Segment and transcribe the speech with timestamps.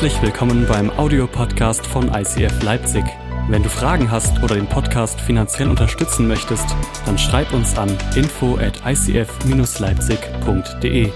[0.00, 3.04] Herzlich willkommen beim Audiopodcast von ICF Leipzig.
[3.50, 6.64] Wenn du Fragen hast oder den Podcast finanziell unterstützen möchtest,
[7.04, 11.12] dann schreib uns an info at icf-leipzig.de.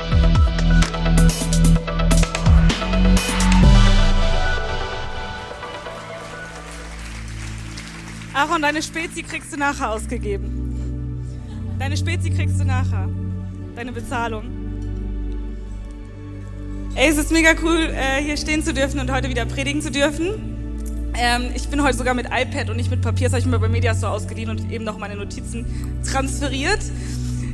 [8.35, 11.25] Aaron, deine Spezi kriegst du nachher ausgegeben.
[11.79, 13.09] Deine Spezi kriegst du nachher.
[13.77, 14.64] Deine Bezahlung.
[16.96, 19.90] Ey, es ist mega cool, äh, hier stehen zu dürfen und heute wieder predigen zu
[19.90, 21.11] dürfen.
[21.18, 23.25] Ähm, ich bin heute sogar mit iPad und nicht mit Papier.
[23.25, 25.67] Das habe ich mir bei Mediastore ausgeliehen und eben noch meine Notizen
[26.08, 26.79] transferiert.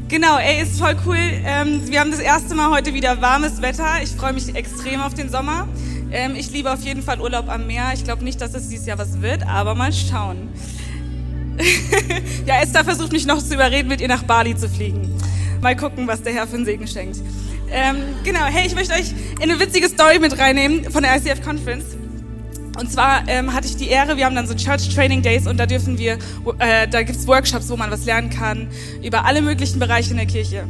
[0.09, 1.17] Genau, ey, ist voll cool.
[1.17, 4.03] Ähm, wir haben das erste Mal heute wieder warmes Wetter.
[4.03, 5.67] Ich freue mich extrem auf den Sommer.
[6.13, 7.93] Ähm, ich liebe auf jeden Fall Urlaub am Meer.
[7.95, 10.51] Ich glaube nicht, dass es dieses Jahr was wird, aber mal schauen.
[12.45, 15.17] ja, Esther versucht mich noch zu überreden, mit ihr nach Bali zu fliegen.
[15.63, 17.17] Mal gucken, was der Herr für einen Segen schenkt.
[17.73, 21.43] Ähm, genau, hey, ich möchte euch in eine witzige Story mit reinnehmen von der ICF
[21.43, 21.85] Conference.
[22.79, 25.59] Und zwar ähm, hatte ich die Ehre, wir haben dann so Church Training Days und
[25.59, 26.19] da dürfen wir,
[26.59, 28.69] äh, da gibt's Workshops, wo man was lernen kann
[29.03, 30.65] über alle möglichen Bereiche in der Kirche.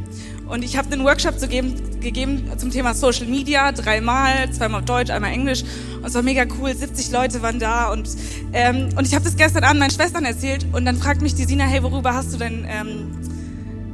[0.47, 4.87] Und ich habe einen Workshop zu geben, gegeben zum Thema Social Media, dreimal, zweimal auf
[4.87, 5.63] Deutsch, einmal Englisch.
[5.99, 7.93] Und es war mega cool, 70 Leute waren da.
[7.93, 8.09] Und,
[8.53, 11.45] ähm, und ich habe das gestern an meinen Schwestern erzählt und dann fragt mich die
[11.45, 13.13] Sina, hey, worüber hast du denn ähm,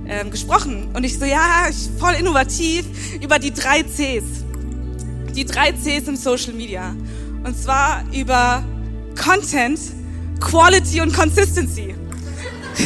[0.08, 0.88] ähm, gesprochen.
[0.94, 2.86] Und ich so, ja, ich, voll innovativ
[3.20, 4.24] über die drei Cs.
[5.34, 6.94] Die drei Cs im Social Media.
[7.44, 8.64] Und zwar über
[9.16, 9.78] Content,
[10.40, 11.94] Quality und Consistency.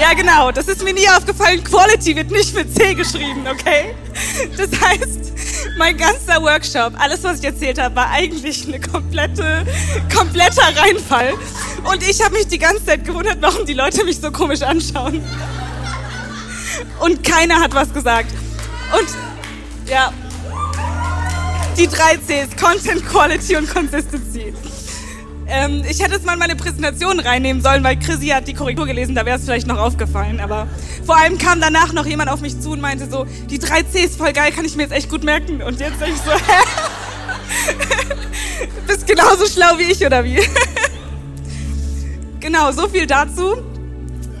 [0.00, 1.62] ja, genau, das ist mir nie aufgefallen.
[1.64, 3.94] Quality wird nicht mit C geschrieben, okay?
[4.56, 5.32] Das heißt,
[5.76, 9.64] mein ganzer Workshop, alles, was ich erzählt habe, war eigentlich eine komplette,
[10.14, 11.34] kompletter Reinfall.
[11.84, 15.22] Und ich habe mich die ganze Zeit gewundert, warum die Leute mich so komisch anschauen.
[17.00, 18.30] Und keiner hat was gesagt.
[18.98, 19.08] Und
[19.88, 20.12] ja,
[21.76, 24.52] die drei Cs, Content, Quality und Consistency.
[25.50, 28.86] Ähm, ich hätte es mal in meine Präsentation reinnehmen sollen, weil Chrissy hat die Korrektur
[28.86, 30.40] gelesen, da wäre es vielleicht noch aufgefallen.
[30.40, 30.68] Aber
[31.06, 34.16] vor allem kam danach noch jemand auf mich zu und meinte so, die drei Cs
[34.16, 35.62] voll geil, kann ich mir jetzt echt gut merken.
[35.62, 36.64] Und jetzt denke ich so, hä?
[38.86, 40.40] Bist genauso schlau wie ich, oder wie?
[42.40, 43.56] genau, so viel dazu.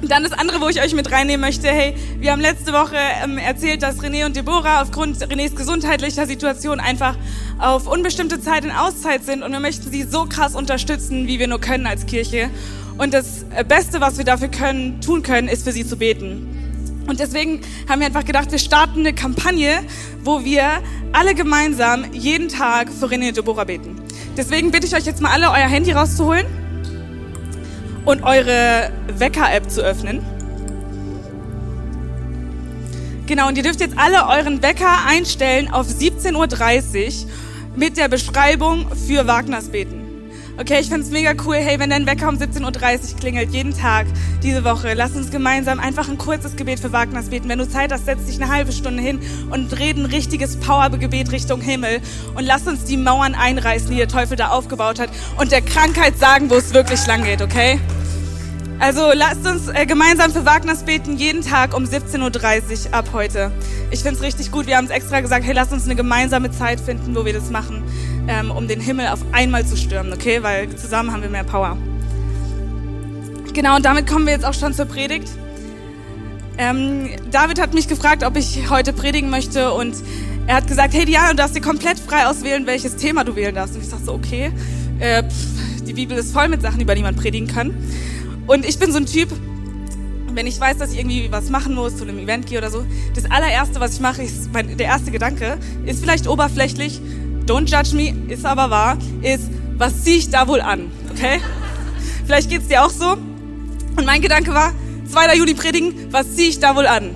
[0.08, 1.68] Dann das andere, wo ich euch mit reinnehmen möchte.
[1.68, 6.80] Hey, wir haben letzte Woche ähm, erzählt, dass René und Deborah aufgrund Renés gesundheitlicher Situation
[6.80, 7.14] einfach
[7.58, 11.46] auf unbestimmte Zeit in Auszeit sind und wir möchten sie so krass unterstützen, wie wir
[11.46, 12.48] nur können als Kirche.
[12.96, 17.04] Und das äh, Beste, was wir dafür können, tun können, ist für sie zu beten.
[17.06, 19.80] Und deswegen haben wir einfach gedacht, wir starten eine Kampagne,
[20.24, 20.82] wo wir
[21.12, 24.00] alle gemeinsam jeden Tag für René und Deborah beten.
[24.38, 26.46] Deswegen bitte ich euch jetzt mal alle, euer Handy rauszuholen
[28.08, 30.24] und eure Wecker-App zu öffnen.
[33.26, 37.30] Genau, und ihr dürft jetzt alle euren Wecker einstellen auf 17.30 Uhr
[37.76, 39.97] mit der Beschreibung für Wagners Beten.
[40.60, 41.54] Okay, ich find's mega cool.
[41.54, 44.08] Hey, wenn dein Wecker um 17.30 Uhr klingelt, jeden Tag
[44.42, 47.48] diese Woche, lass uns gemeinsam einfach ein kurzes Gebet für Wagners beten.
[47.48, 49.20] Wenn du Zeit hast, setz dich eine halbe Stunde hin
[49.50, 52.00] und reden ein richtiges Powergebet Richtung Himmel
[52.34, 56.18] und lass uns die Mauern einreißen, die der Teufel da aufgebaut hat und der Krankheit
[56.18, 57.78] sagen, wo es wirklich lang geht, okay?
[58.80, 63.52] Also lasst uns äh, gemeinsam für Wagners beten, jeden Tag um 17.30 Uhr ab heute.
[63.90, 64.66] Ich finde es richtig gut.
[64.66, 67.50] Wir haben es extra gesagt, hey, lasst uns eine gemeinsame Zeit finden, wo wir das
[67.50, 67.82] machen,
[68.28, 70.42] ähm, um den Himmel auf einmal zu stürmen, okay?
[70.42, 71.76] Weil zusammen haben wir mehr Power.
[73.54, 75.28] Genau, und damit kommen wir jetzt auch schon zur Predigt.
[76.58, 79.96] Ähm, David hat mich gefragt, ob ich heute predigen möchte und
[80.46, 83.54] er hat gesagt, hey Diana, du darfst dir komplett frei auswählen, welches Thema du wählen
[83.54, 83.74] darfst.
[83.74, 84.50] Und ich dachte so, okay,
[84.98, 87.74] äh, pff, die Bibel ist voll mit Sachen, über die man predigen kann.
[88.46, 89.28] Und ich bin so ein Typ,
[90.34, 92.84] wenn ich weiß, dass ich irgendwie was machen muss, zu einem Event gehe oder so,
[93.14, 97.00] das allererste, was ich mache, ist, mein, der erste Gedanke, ist vielleicht oberflächlich,
[97.48, 99.44] don't judge me, ist aber wahr, ist,
[99.76, 101.40] was ziehe ich da wohl an, okay?
[102.26, 103.12] Vielleicht geht's dir auch so.
[103.96, 104.72] Und mein Gedanke war,
[105.10, 105.34] 2.
[105.36, 107.10] Juni predigen, was ziehe ich da wohl an?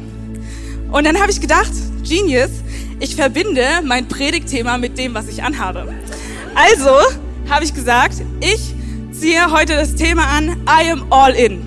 [0.90, 2.50] Und dann habe ich gedacht, Genius,
[2.99, 5.93] ich verbinde mein Predigtthema mit dem, was ich anhabe.
[6.55, 6.90] Also
[7.50, 8.75] habe ich gesagt, ich
[9.12, 11.61] ziehe heute das Thema an, I am all in.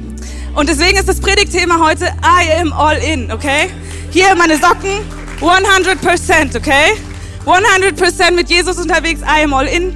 [0.56, 3.70] Und deswegen ist das Predigtthema heute, I am all in, okay?
[4.12, 4.92] Hier meine Socken,
[5.40, 6.94] 100%, okay?
[7.46, 9.96] 100% mit Jesus unterwegs, I am all in.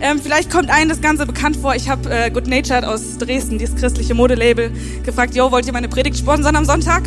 [0.00, 1.74] Ähm, vielleicht kommt einem das Ganze bekannt vor.
[1.74, 4.70] Ich habe äh, Good Natured aus Dresden, dieses christliche Modelabel,
[5.04, 7.02] gefragt, yo, wollt ihr meine Predigt sponsern am Sonntag?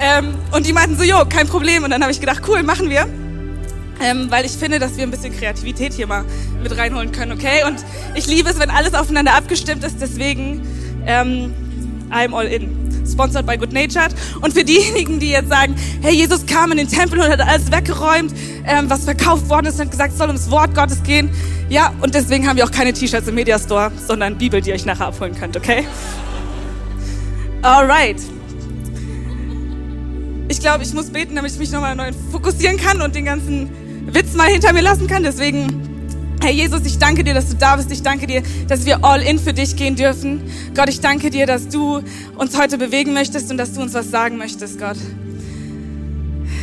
[0.00, 1.84] Ähm, und die meinten so, jo, kein Problem.
[1.84, 3.06] Und dann habe ich gedacht, cool, machen wir
[4.02, 6.24] ähm, weil ich finde, dass wir ein bisschen Kreativität hier mal
[6.62, 7.64] mit reinholen können, okay?
[7.66, 10.62] Und ich liebe es, wenn alles aufeinander abgestimmt ist, deswegen
[11.06, 11.54] ähm,
[12.10, 12.81] I'm all in.
[13.06, 14.14] Sponsored by Good Natured.
[14.40, 17.70] Und für diejenigen, die jetzt sagen, hey, Jesus kam in den Tempel und hat alles
[17.70, 18.32] weggeräumt,
[18.66, 21.30] ähm, was verkauft worden ist und hat gesagt, es soll ums Wort Gottes gehen.
[21.68, 24.84] Ja, und deswegen haben wir auch keine T-Shirts im Mediastore, sondern Bibel, die ihr euch
[24.84, 25.86] nachher abholen könnt, okay?
[27.62, 28.20] Alright.
[30.48, 33.70] Ich glaube, ich muss beten, damit ich mich nochmal neu fokussieren kann und den ganzen
[34.12, 35.22] Witz mal hinter mir lassen kann.
[35.22, 35.91] Deswegen
[36.42, 37.92] Herr Jesus, ich danke dir, dass du da bist.
[37.92, 40.42] Ich danke dir, dass wir all in für dich gehen dürfen.
[40.74, 42.02] Gott, ich danke dir, dass du
[42.36, 44.96] uns heute bewegen möchtest und dass du uns was sagen möchtest, Gott.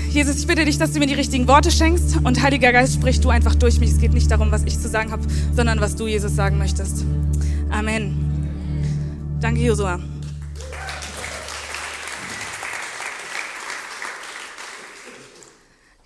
[0.10, 3.22] Jesus, ich bitte dich, dass du mir die richtigen Worte schenkst und Heiliger Geist, sprich
[3.22, 3.92] du einfach durch mich.
[3.92, 5.24] Es geht nicht darum, was ich zu sagen habe,
[5.56, 7.06] sondern was du, Jesus, sagen möchtest.
[7.72, 8.18] Amen.
[9.40, 10.02] Danke, Josua.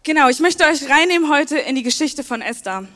[0.04, 2.88] Genau, ich möchte euch reinnehmen heute in die Geschichte von Esther.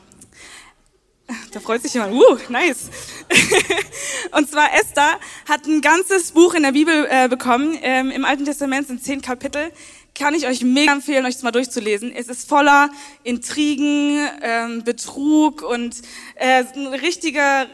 [1.52, 2.14] Da freut sich jemand.
[2.14, 2.88] Uh, nice.
[4.32, 7.78] und zwar Esther hat ein ganzes Buch in der Bibel äh, bekommen.
[7.82, 9.70] Ähm, Im Alten Testament sind zehn Kapitel.
[10.14, 12.12] Kann ich euch mega empfehlen, euch das mal durchzulesen.
[12.12, 12.90] Es ist voller
[13.24, 15.96] Intrigen, ähm, Betrug und
[16.36, 17.66] äh, ein richtiger,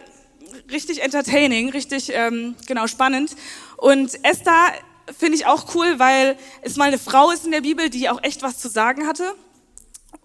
[0.70, 3.36] richtig entertaining, richtig ähm, genau spannend.
[3.76, 4.72] Und Esther
[5.16, 8.22] finde ich auch cool, weil es mal eine Frau ist in der Bibel, die auch
[8.22, 9.32] echt was zu sagen hatte.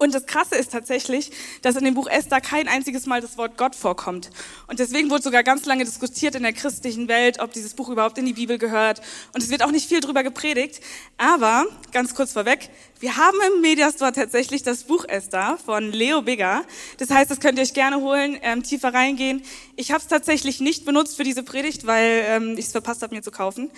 [0.00, 1.30] Und das Krasse ist tatsächlich,
[1.60, 4.30] dass in dem Buch Esther kein einziges Mal das Wort Gott vorkommt.
[4.66, 8.16] Und deswegen wurde sogar ganz lange diskutiert in der christlichen Welt, ob dieses Buch überhaupt
[8.16, 9.02] in die Bibel gehört.
[9.34, 10.80] Und es wird auch nicht viel drüber gepredigt.
[11.18, 16.64] Aber, ganz kurz vorweg, wir haben im Mediastore tatsächlich das Buch Esther von Leo Bigger.
[16.96, 19.42] Das heißt, das könnt ihr euch gerne holen, ähm, tiefer reingehen.
[19.76, 23.14] Ich habe es tatsächlich nicht benutzt für diese Predigt, weil ähm, ich es verpasst habe,
[23.14, 23.70] mir zu kaufen.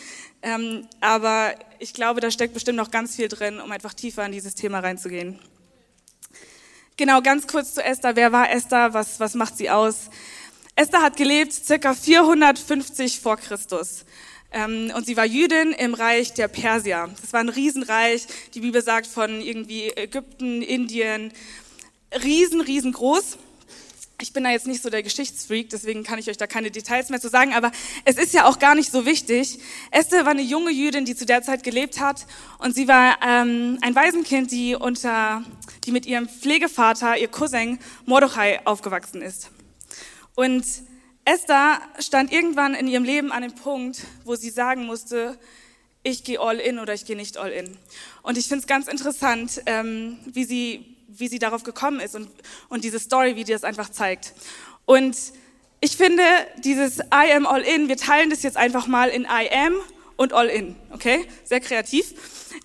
[0.42, 4.30] Ähm, aber ich glaube, da steckt bestimmt noch ganz viel drin, um einfach tiefer in
[4.30, 5.40] dieses Thema reinzugehen.
[6.98, 8.16] Genau, ganz kurz zu Esther.
[8.16, 8.92] Wer war Esther?
[8.92, 10.10] Was, was macht sie aus?
[10.76, 14.04] Esther hat gelebt circa 450 vor Christus.
[14.52, 17.08] Ähm, und sie war Jüdin im Reich der Persier.
[17.18, 18.26] Das war ein Riesenreich.
[18.52, 21.32] Die Bibel sagt von irgendwie Ägypten, Indien.
[22.22, 23.38] Riesen, riesengroß.
[24.22, 27.08] Ich bin da jetzt nicht so der Geschichtsfreak, deswegen kann ich euch da keine Details
[27.08, 27.72] mehr zu sagen, aber
[28.04, 29.58] es ist ja auch gar nicht so wichtig.
[29.90, 32.24] Esther war eine junge Jüdin, die zu der Zeit gelebt hat
[32.58, 35.42] und sie war ähm, ein Waisenkind, die unter
[35.82, 39.50] die mit ihrem Pflegevater, ihr Cousin Mordechai, aufgewachsen ist.
[40.36, 40.64] Und
[41.24, 45.36] Esther stand irgendwann in ihrem Leben an dem Punkt, wo sie sagen musste,
[46.04, 47.76] ich gehe all in oder ich gehe nicht all in.
[48.22, 52.28] Und ich finde es ganz interessant, ähm, wie, sie, wie sie darauf gekommen ist und,
[52.68, 54.32] und diese Story, wie die das einfach zeigt.
[54.84, 55.16] Und
[55.80, 56.22] ich finde,
[56.64, 59.74] dieses I am all in, wir teilen das jetzt einfach mal in I am
[60.16, 61.26] und all in, okay?
[61.44, 62.14] Sehr kreativ.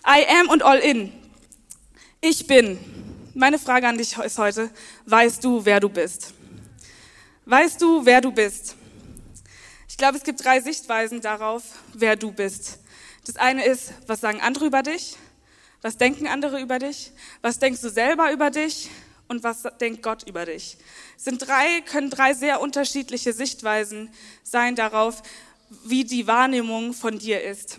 [0.05, 1.11] I am und all in.
[2.21, 2.77] Ich bin.
[3.33, 4.69] Meine Frage an dich ist heute,
[5.05, 6.33] weißt du, wer du bist?
[7.45, 8.75] Weißt du, wer du bist?
[9.87, 11.63] Ich glaube, es gibt drei Sichtweisen darauf,
[11.93, 12.79] wer du bist.
[13.25, 15.15] Das eine ist, was sagen andere über dich?
[15.81, 17.11] Was denken andere über dich?
[17.41, 18.89] Was denkst du selber über dich?
[19.27, 20.77] Und was denkt Gott über dich?
[21.17, 24.09] Es sind drei, können drei sehr unterschiedliche Sichtweisen
[24.43, 25.21] sein darauf,
[25.83, 27.77] wie die Wahrnehmung von dir ist.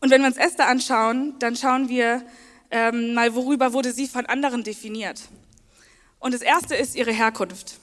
[0.00, 2.22] Und wenn wir uns Esther anschauen, dann schauen wir,
[2.70, 5.22] ähm, mal, worüber wurde sie von anderen definiert.
[6.18, 7.78] Und das erste ist ihre Herkunft.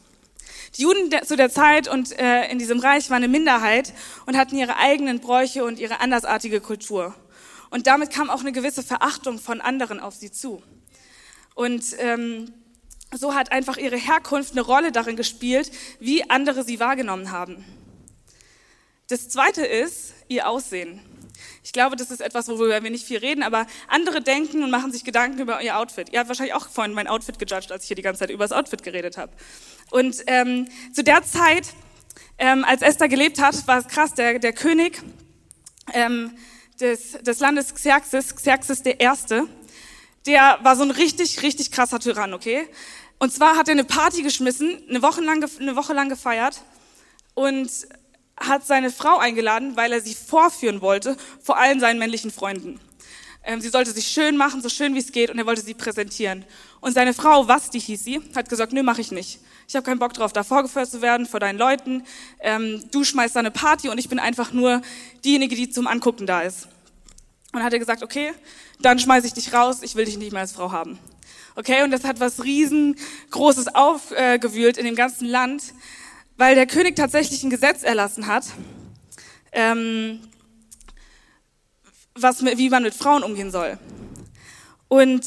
[0.77, 3.93] Die Juden zu der Zeit und äh, in diesem Reich waren eine Minderheit
[4.25, 7.15] und hatten ihre eigenen Bräuche und ihre andersartige Kultur.
[7.73, 10.61] Und damit kam auch eine gewisse Verachtung von anderen auf sie zu.
[11.55, 12.53] Und ähm,
[13.11, 17.65] so hat einfach ihre Herkunft eine Rolle darin gespielt, wie andere sie wahrgenommen haben.
[19.07, 20.99] Das zweite ist ihr Aussehen.
[21.63, 24.91] Ich glaube, das ist etwas, worüber wir nicht viel reden, aber andere denken und machen
[24.91, 26.09] sich Gedanken über ihr Outfit.
[26.11, 28.43] Ihr habt wahrscheinlich auch vorhin mein Outfit gejudged, als ich hier die ganze Zeit über
[28.43, 29.31] das Outfit geredet habe.
[29.89, 31.69] Und ähm, zu der Zeit,
[32.37, 35.01] ähm, als Esther gelebt hat, war es krass, der, der König
[35.91, 36.37] ähm,
[36.79, 39.47] des, des Landes Xerxes, Xerxes der Erste,
[40.25, 42.67] der war so ein richtig, richtig krasser Tyrann, okay?
[43.19, 46.61] Und zwar hat er eine Party geschmissen, eine Woche lang, eine Woche lang gefeiert
[47.33, 47.69] und
[48.37, 52.79] hat seine Frau eingeladen, weil er sie vorführen wollte vor allen seinen männlichen Freunden.
[53.43, 55.73] Ähm, sie sollte sich schön machen, so schön wie es geht, und er wollte sie
[55.73, 56.45] präsentieren.
[56.83, 59.39] Und seine Frau, Vasti hieß sie, hat gesagt, nö, mache ich nicht.
[59.67, 62.03] Ich habe keinen Bock drauf, da vorgeführt zu werden vor deinen Leuten.
[62.41, 64.81] Ähm, du schmeißt da eine Party und ich bin einfach nur
[65.23, 66.67] diejenige, die zum Angucken da ist.
[67.53, 68.33] Und hat er gesagt, okay,
[68.81, 70.99] dann schmeiße ich dich raus, ich will dich nicht mehr als Frau haben.
[71.55, 75.63] Okay, und das hat was riesengroßes aufgewühlt in dem ganzen Land
[76.37, 78.45] weil der König tatsächlich ein Gesetz erlassen hat,
[79.51, 80.19] ähm,
[82.15, 83.77] was, wie man mit Frauen umgehen soll.
[84.87, 85.23] Und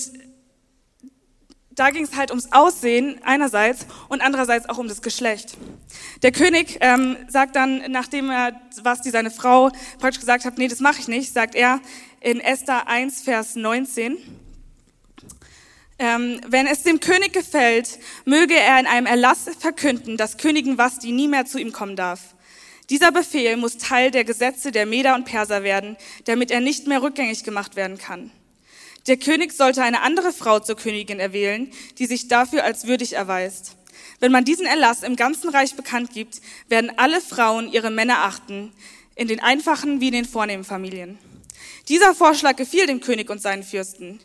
[1.77, 5.57] da ging es halt ums Aussehen einerseits und andererseits auch um das Geschlecht.
[6.23, 10.69] Der König ähm, sagt dann, nachdem er, was die seine Frau praktisch gesagt hat, nee,
[10.69, 11.81] das mache ich nicht, sagt er
[12.21, 14.17] in Esther 1, Vers 19,
[15.99, 21.13] ähm, wenn es dem König gefällt, möge er in einem Erlass verkünden, dass Königin Vasti
[21.13, 22.35] nie mehr zu ihm kommen darf.
[22.91, 27.03] Dieser Befehl muss Teil der Gesetze der Meder und Perser werden, damit er nicht mehr
[27.03, 28.31] rückgängig gemacht werden kann.
[29.07, 33.77] Der König sollte eine andere Frau zur Königin erwählen, die sich dafür als würdig erweist.
[34.19, 38.73] Wenn man diesen Erlass im ganzen Reich bekannt gibt, werden alle Frauen ihre Männer achten,
[39.15, 41.19] in den einfachen wie in den vornehmen Familien.
[41.89, 44.21] Dieser Vorschlag gefiel dem König und seinen Fürsten.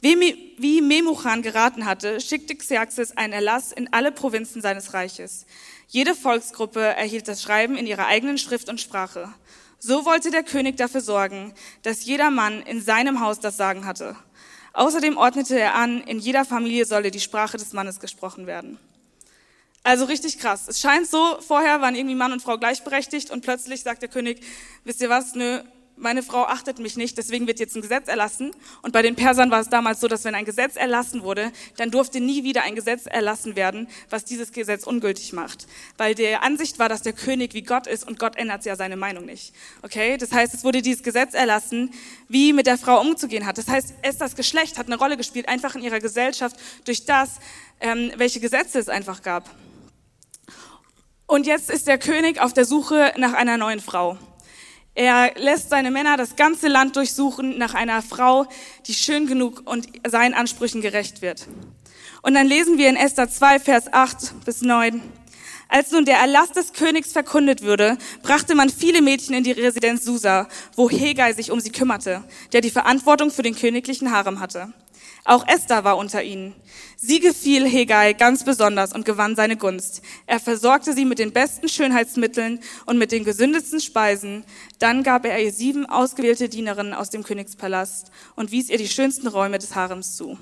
[0.00, 5.46] Wie Memuchan geraten hatte, schickte Xerxes einen Erlass in alle Provinzen seines Reiches.
[5.88, 9.32] Jede Volksgruppe erhielt das Schreiben in ihrer eigenen Schrift und Sprache.
[9.80, 14.16] So wollte der König dafür sorgen, dass jeder Mann in seinem Haus das Sagen hatte.
[14.72, 18.78] Außerdem ordnete er an, in jeder Familie solle die Sprache des Mannes gesprochen werden.
[19.84, 20.66] Also richtig krass.
[20.68, 24.42] Es scheint so, vorher waren irgendwie Mann und Frau gleichberechtigt und plötzlich sagt der König,
[24.84, 25.60] wisst ihr was, nö,
[26.00, 28.52] meine Frau achtet mich nicht, deswegen wird jetzt ein Gesetz erlassen.
[28.82, 31.90] Und bei den Persern war es damals so, dass wenn ein Gesetz erlassen wurde, dann
[31.90, 35.66] durfte nie wieder ein Gesetz erlassen werden, was dieses Gesetz ungültig macht.
[35.96, 38.96] Weil der Ansicht war, dass der König wie Gott ist und Gott ändert ja seine
[38.96, 39.54] Meinung nicht.
[39.82, 40.16] Okay?
[40.16, 41.92] Das heißt, es wurde dieses Gesetz erlassen,
[42.28, 43.58] wie mit der Frau umzugehen hat.
[43.58, 47.30] Das heißt, es das Geschlecht hat eine Rolle gespielt, einfach in ihrer Gesellschaft durch das,
[47.80, 49.48] ähm, welche Gesetze es einfach gab.
[51.26, 54.16] Und jetzt ist der König auf der Suche nach einer neuen Frau.
[54.98, 58.46] Er lässt seine Männer das ganze Land durchsuchen nach einer Frau,
[58.88, 61.46] die schön genug und seinen Ansprüchen gerecht wird.
[62.22, 65.00] Und dann lesen wir in Esther 2, Vers 8 bis 9.
[65.68, 70.04] Als nun der Erlass des Königs verkündet würde, brachte man viele Mädchen in die Residenz
[70.04, 74.72] Susa, wo Hegai sich um sie kümmerte, der die Verantwortung für den königlichen Harem hatte.
[75.28, 76.54] Auch Esther war unter ihnen.
[76.96, 80.00] Sie gefiel Hegai ganz besonders und gewann seine Gunst.
[80.26, 84.42] Er versorgte sie mit den besten Schönheitsmitteln und mit den gesündesten Speisen.
[84.78, 89.28] Dann gab er ihr sieben ausgewählte Dienerinnen aus dem Königspalast und wies ihr die schönsten
[89.28, 90.38] Räume des Harems zu.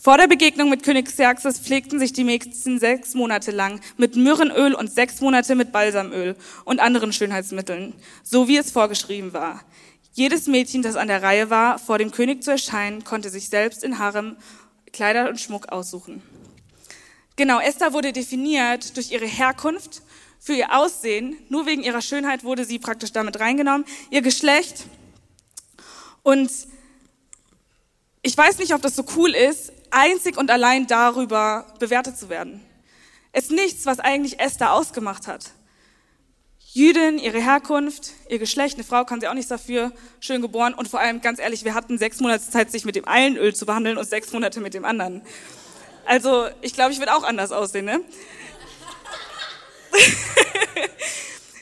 [0.00, 4.74] Vor der Begegnung mit König Xerxes pflegten sich die Mädchen sechs Monate lang mit Myrrenöl
[4.74, 6.34] und sechs Monate mit Balsamöl
[6.64, 7.92] und anderen Schönheitsmitteln,
[8.24, 9.60] so wie es vorgeschrieben war.
[10.12, 13.82] Jedes Mädchen, das an der Reihe war, vor dem König zu erscheinen, konnte sich selbst
[13.82, 14.36] in Harem
[14.92, 16.22] Kleider und Schmuck aussuchen.
[17.36, 20.02] Genau, Esther wurde definiert durch ihre Herkunft,
[20.42, 21.38] für ihr Aussehen.
[21.48, 23.86] Nur wegen ihrer Schönheit wurde sie praktisch damit reingenommen.
[24.10, 24.86] Ihr Geschlecht.
[26.24, 26.50] Und
[28.22, 32.60] ich weiß nicht, ob das so cool ist, einzig und allein darüber bewertet zu werden.
[33.30, 35.52] Es ist nichts, was eigentlich Esther ausgemacht hat.
[36.74, 40.88] Jüdin, ihre Herkunft, ihr Geschlecht, eine Frau kann sie auch nichts dafür, schön geboren und
[40.88, 43.66] vor allem, ganz ehrlich, wir hatten sechs Monate Zeit, sich mit dem einen Öl zu
[43.66, 45.20] behandeln und sechs Monate mit dem anderen.
[46.06, 48.00] Also, ich glaube, ich würde auch anders aussehen, ne?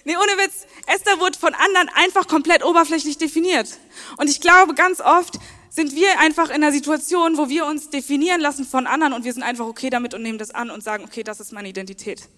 [0.05, 3.79] nee, ohne Witz, Esther wurde von anderen einfach komplett oberflächlich definiert.
[4.17, 5.41] Und ich glaube, ganz oft
[5.71, 9.33] sind wir einfach in einer Situation, wo wir uns definieren lassen von anderen und wir
[9.33, 12.29] sind einfach okay damit und nehmen das an und sagen, okay, das ist meine Identität.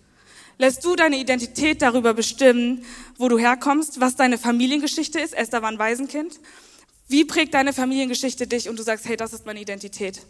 [0.58, 2.84] Lässt du deine Identität darüber bestimmen,
[3.16, 5.34] wo du herkommst, was deine Familiengeschichte ist?
[5.34, 6.38] Esther war ein Waisenkind.
[7.08, 10.22] Wie prägt deine Familiengeschichte dich und du sagst, hey, das ist meine Identität?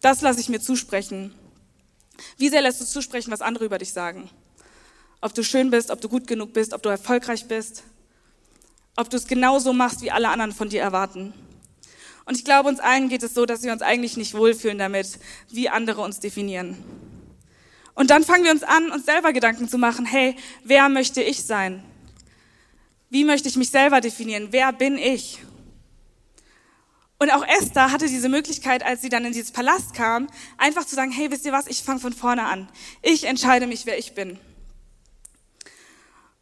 [0.00, 1.34] Das lasse ich mir zusprechen.
[2.36, 4.28] Wie sehr lässt du zusprechen, was andere über dich sagen?
[5.20, 7.82] Ob du schön bist, ob du gut genug bist, ob du erfolgreich bist,
[8.96, 11.32] ob du es genauso machst, wie alle anderen von dir erwarten.
[12.24, 15.18] Und ich glaube, uns allen geht es so, dass wir uns eigentlich nicht wohlfühlen damit,
[15.50, 16.76] wie andere uns definieren.
[17.98, 21.44] Und dann fangen wir uns an, uns selber Gedanken zu machen, hey, wer möchte ich
[21.44, 21.82] sein?
[23.10, 24.48] Wie möchte ich mich selber definieren?
[24.52, 25.40] Wer bin ich?
[27.18, 30.28] Und auch Esther hatte diese Möglichkeit, als sie dann in dieses Palast kam,
[30.58, 32.68] einfach zu sagen, hey, wisst ihr was, ich fange von vorne an.
[33.02, 34.38] Ich entscheide mich, wer ich bin.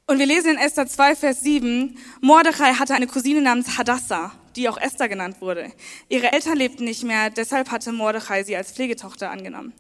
[0.06, 4.68] Und wir lesen in Esther 2, Vers 7, Mordechai hatte eine Cousine namens Hadassah, die
[4.68, 5.72] auch Esther genannt wurde.
[6.10, 9.72] Ihre Eltern lebten nicht mehr, deshalb hatte Mordechai sie als Pflegetochter angenommen.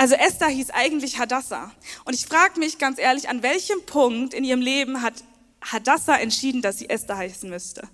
[0.00, 1.70] Also Esther hieß eigentlich Hadassah.
[2.06, 5.12] Und ich frage mich ganz ehrlich, an welchem Punkt in ihrem Leben hat
[5.60, 7.86] Hadassah entschieden, dass sie Esther heißen müsste?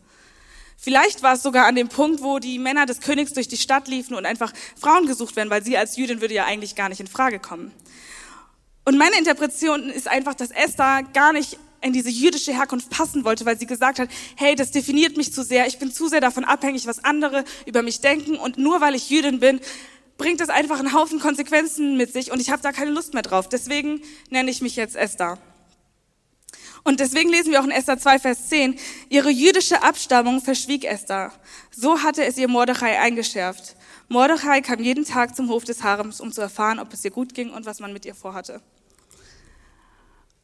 [0.76, 3.88] Vielleicht war es sogar an dem Punkt, wo die Männer des Königs durch die Stadt
[3.88, 7.00] liefen und einfach Frauen gesucht werden, weil sie als Jüdin würde ja eigentlich gar nicht
[7.00, 7.72] in Frage kommen.
[8.84, 13.44] Und meine Interpretation ist einfach, dass Esther gar nicht in diese jüdische Herkunft passen wollte,
[13.46, 16.44] weil sie gesagt hat, hey, das definiert mich zu sehr, ich bin zu sehr davon
[16.44, 19.60] abhängig, was andere über mich denken und nur weil ich Jüdin bin,
[20.18, 23.23] bringt es einfach einen Haufen Konsequenzen mit sich und ich habe da keine Lust mehr
[23.23, 23.49] drauf.
[23.49, 25.38] Deswegen nenne ich mich jetzt Esther.
[26.85, 31.32] Und deswegen lesen wir auch in Esther 2, Vers 10, ihre jüdische Abstammung verschwieg Esther.
[31.73, 33.75] So hatte es ihr Mordechai eingeschärft.
[34.08, 37.35] Mordechai kam jeden Tag zum Hof des Harems, um zu erfahren, ob es ihr gut
[37.35, 38.62] ging und was man mit ihr vorhatte.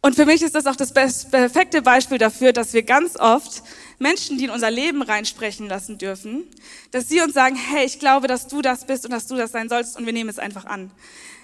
[0.05, 3.63] Und für mich ist das auch das perfekte Beispiel dafür, dass wir ganz oft
[4.01, 6.45] Menschen, die in unser Leben reinsprechen lassen dürfen,
[6.91, 9.53] dass sie uns sagen, hey, ich glaube, dass du das bist und dass du das
[9.53, 10.91] sein sollst und wir nehmen es einfach an.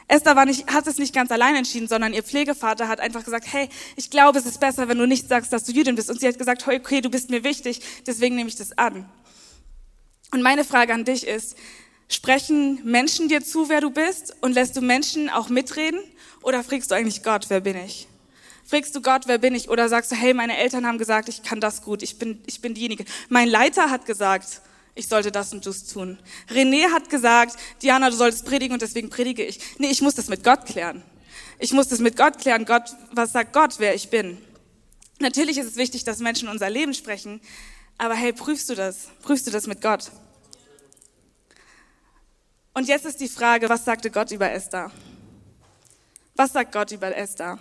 [0.08, 3.46] Esther war nicht, hat es nicht ganz allein entschieden, sondern ihr Pflegevater hat einfach gesagt,
[3.48, 6.10] hey, ich glaube, es ist besser, wenn du nicht sagst, dass du Jüdin bist.
[6.10, 9.08] Und sie hat gesagt, okay, du bist mir wichtig, deswegen nehme ich das an.
[10.32, 11.56] Und meine Frage an dich ist,
[12.08, 16.00] sprechen Menschen dir zu, wer du bist und lässt du Menschen auch mitreden
[16.42, 18.08] oder fragst du eigentlich Gott, wer bin ich?
[18.68, 19.70] Fragst du Gott, wer bin ich?
[19.70, 22.60] Oder sagst du, hey, meine Eltern haben gesagt, ich kann das gut, ich bin, ich
[22.60, 23.06] bin diejenige.
[23.30, 24.60] Mein Leiter hat gesagt,
[24.94, 26.18] ich sollte das und das tun.
[26.50, 29.58] René hat gesagt, Diana, du solltest predigen und deswegen predige ich.
[29.78, 31.02] Nee, ich muss das mit Gott klären.
[31.58, 32.66] Ich muss das mit Gott klären.
[32.66, 34.36] Gott, was sagt Gott, wer ich bin?
[35.18, 37.40] Natürlich ist es wichtig, dass Menschen unser Leben sprechen,
[37.96, 39.08] aber hey, prüfst du das?
[39.22, 40.10] Prüfst du das mit Gott?
[42.74, 44.92] Und jetzt ist die Frage, was sagte Gott über Esther?
[46.36, 47.58] Was sagt Gott über Esther?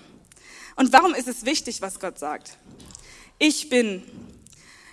[0.78, 2.58] Und warum ist es wichtig, was Gott sagt?
[3.40, 4.04] Ich bin.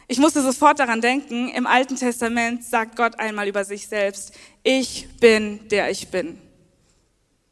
[0.09, 5.07] Ich musste sofort daran denken, im Alten Testament sagt Gott einmal über sich selbst, ich
[5.21, 6.38] bin der ich bin.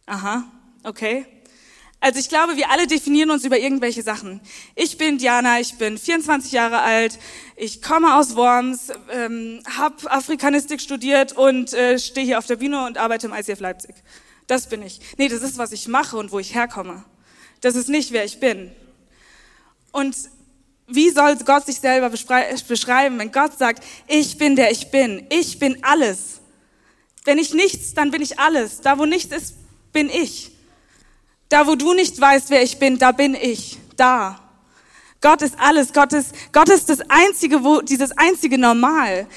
[0.06, 0.44] Aha,
[0.82, 1.26] okay.
[2.00, 4.40] Also ich glaube, wir alle definieren uns über irgendwelche Sachen.
[4.74, 7.18] Ich bin Diana, ich bin 24 Jahre alt,
[7.54, 12.84] ich komme aus Worms, ähm, habe Afrikanistik studiert und äh, stehe hier auf der Bühne
[12.86, 13.94] und arbeite im ICF Leipzig.
[14.46, 15.00] Das bin ich.
[15.16, 17.04] Nee, das ist, was ich mache und wo ich herkomme.
[17.62, 18.70] Das ist nicht, wer ich bin.
[19.92, 20.14] Und
[20.86, 25.58] wie soll Gott sich selber beschreiben, wenn Gott sagt, ich bin der ich bin, ich
[25.58, 26.40] bin alles.
[27.24, 28.80] Wenn ich nichts, dann bin ich alles.
[28.80, 29.54] Da, wo nichts ist,
[29.92, 30.50] bin ich.
[31.48, 33.78] Da, wo du nicht weißt, wer ich bin, da bin ich.
[33.96, 34.40] Da.
[35.20, 35.92] Gott ist alles.
[35.92, 39.28] Gott ist, Gott ist das einzige, wo, dieses einzige Normal.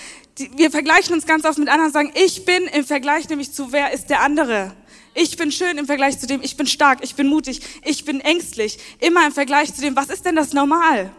[0.55, 3.71] wir vergleichen uns ganz oft mit anderen und sagen, ich bin im Vergleich nämlich zu
[3.71, 4.75] wer ist der andere.
[5.17, 8.19] Ich bin schön im Vergleich zu dem, ich bin stark, ich bin mutig, ich bin
[8.19, 8.77] ängstlich.
[8.99, 11.09] Immer im Vergleich zu dem, was ist denn das Normal?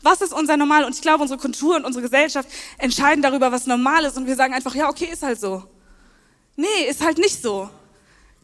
[0.00, 0.84] Was ist unser Normal?
[0.84, 4.16] Und ich glaube, unsere Kultur und unsere Gesellschaft entscheiden darüber, was normal ist.
[4.16, 5.64] Und wir sagen einfach, ja, okay, ist halt so.
[6.54, 7.68] Nee, ist halt nicht so.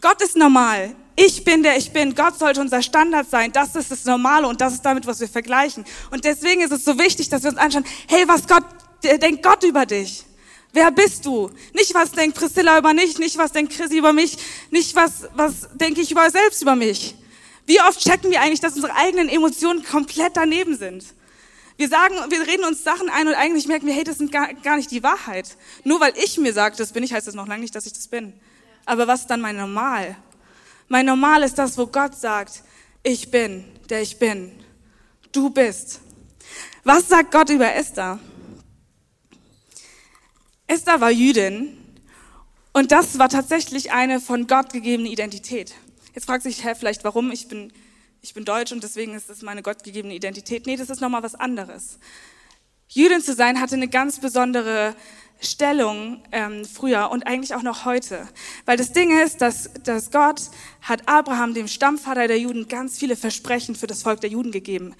[0.00, 0.94] Gott ist normal.
[1.14, 2.14] Ich bin der ich bin.
[2.14, 3.52] Gott sollte unser Standard sein.
[3.52, 5.84] Das ist das Normale und das ist damit, was wir vergleichen.
[6.10, 8.64] Und deswegen ist es so wichtig, dass wir uns anschauen, hey, was Gott,
[9.02, 10.24] denkt Gott über dich?
[10.72, 11.50] Wer bist du?
[11.72, 14.36] Nicht, was denkt Priscilla über mich, nicht, was denkt Chrissy über mich,
[14.70, 17.14] nicht, was, was denke ich über selbst über mich.
[17.66, 21.04] Wie oft checken wir eigentlich, dass unsere eigenen Emotionen komplett daneben sind?
[21.76, 24.52] Wir sagen, wir reden uns Sachen ein und eigentlich merken wir, hey, das sind gar,
[24.52, 25.56] gar nicht die Wahrheit.
[25.84, 27.92] Nur weil ich mir sage, das bin ich, heißt das noch lange nicht, dass ich
[27.92, 28.32] das bin.
[28.84, 30.16] Aber was ist dann mein Normal?
[30.88, 32.62] Mein Normal ist das, wo Gott sagt,
[33.02, 34.52] ich bin, der ich bin.
[35.30, 36.00] Du bist.
[36.84, 38.18] Was sagt Gott über Esther?
[40.70, 41.78] Esther war Jüdin
[42.74, 45.74] und das war tatsächlich eine von Gott gegebene Identität.
[46.14, 47.32] Jetzt fragt sich, hä, vielleicht warum?
[47.32, 47.72] Ich bin,
[48.20, 50.66] ich bin deutsch und deswegen ist das meine gottgegebene Identität.
[50.66, 51.98] Nee, das ist nochmal was anderes.
[52.86, 54.94] Jüdin zu sein hatte eine ganz besondere
[55.40, 58.28] Stellung ähm, früher und eigentlich auch noch heute.
[58.66, 60.50] Weil das Ding ist, dass, dass Gott
[60.82, 64.94] hat Abraham, dem Stammvater der Juden, ganz viele Versprechen für das Volk der Juden gegeben.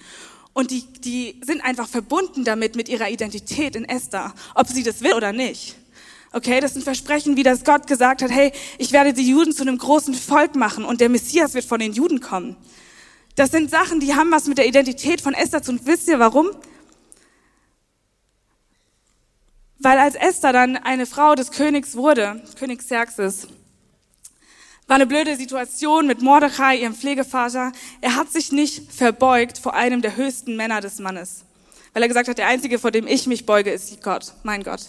[0.53, 5.01] Und die, die sind einfach verbunden damit, mit ihrer Identität in Esther, ob sie das
[5.01, 5.75] will oder nicht.
[6.31, 9.63] Okay, das sind Versprechen, wie das Gott gesagt hat, hey, ich werde die Juden zu
[9.63, 12.55] einem großen Volk machen und der Messias wird von den Juden kommen.
[13.35, 15.81] Das sind Sachen, die haben was mit der Identität von Esther zu tun.
[15.85, 16.49] Wisst ihr warum?
[19.79, 23.47] Weil als Esther dann eine Frau des Königs wurde, König Xerxes,
[24.89, 27.71] war eine blöde Situation mit Mordechai, ihrem Pflegevater.
[28.01, 31.45] Er hat sich nicht verbeugt vor einem der höchsten Männer des Mannes.
[31.93, 34.81] Weil er gesagt hat, der Einzige, vor dem ich mich beuge, ist Gott, mein Gott.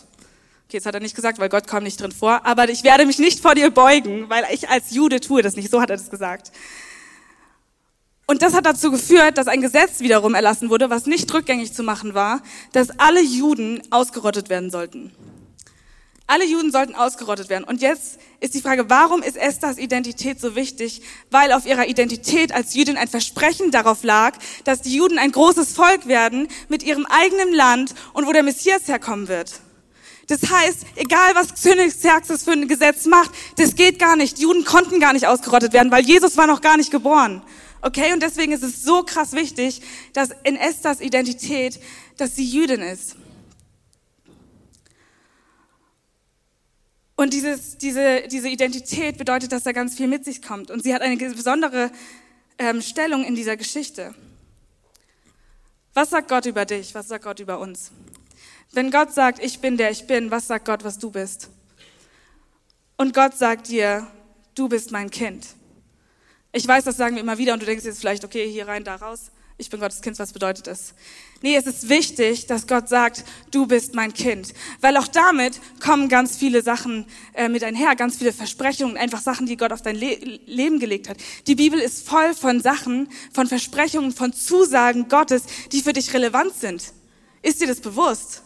[0.66, 3.04] Okay, jetzt hat er nicht gesagt, weil Gott kommt nicht drin vor, aber ich werde
[3.04, 5.70] mich nicht vor dir beugen, weil ich als Jude tue das nicht.
[5.70, 6.50] So hat er das gesagt.
[8.24, 11.82] Und das hat dazu geführt, dass ein Gesetz wiederum erlassen wurde, was nicht rückgängig zu
[11.82, 12.40] machen war,
[12.72, 15.12] dass alle Juden ausgerottet werden sollten.
[16.30, 17.64] Alle Juden sollten ausgerottet werden.
[17.64, 21.02] Und jetzt ist die Frage, warum ist Esthers Identität so wichtig?
[21.32, 25.72] Weil auf ihrer Identität als Jüdin ein Versprechen darauf lag, dass die Juden ein großes
[25.72, 29.58] Volk werden mit ihrem eigenen Land und wo der Messias herkommen wird.
[30.28, 34.38] Das heißt, egal was König Xerxes für ein Gesetz macht, das geht gar nicht.
[34.38, 37.42] Die Juden konnten gar nicht ausgerottet werden, weil Jesus war noch gar nicht geboren.
[37.82, 41.80] Okay, und deswegen ist es so krass wichtig, dass in Esthers Identität,
[42.18, 43.16] dass sie Jüdin ist.
[47.20, 50.70] Und dieses, diese, diese Identität bedeutet, dass da ganz viel mit sich kommt.
[50.70, 51.90] Und sie hat eine besondere
[52.56, 54.14] ähm, Stellung in dieser Geschichte.
[55.92, 56.94] Was sagt Gott über dich?
[56.94, 57.92] Was sagt Gott über uns?
[58.72, 61.50] Wenn Gott sagt, ich bin der ich bin, was sagt Gott, was du bist?
[62.96, 64.06] Und Gott sagt dir,
[64.54, 65.46] du bist mein Kind.
[66.52, 68.82] Ich weiß, das sagen wir immer wieder und du denkst jetzt vielleicht, okay, hier rein,
[68.82, 69.30] da raus.
[69.60, 70.94] Ich bin Gottes Kind, was bedeutet das?
[71.42, 74.54] Nee, es ist wichtig, dass Gott sagt, du bist mein Kind.
[74.80, 79.44] Weil auch damit kommen ganz viele Sachen äh, mit einher, ganz viele Versprechungen, einfach Sachen,
[79.44, 80.14] die Gott auf dein Le
[80.46, 81.18] Leben gelegt hat.
[81.46, 85.42] Die Bibel ist voll von Sachen, von Versprechungen, von Zusagen Gottes,
[85.72, 86.94] die für dich relevant sind.
[87.42, 88.40] Ist dir das bewusst?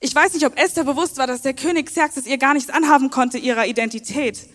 [0.00, 3.10] Ich weiß nicht, ob Esther bewusst war, dass der König Xerxes ihr gar nichts anhaben
[3.10, 4.48] konnte, ihrer Identität.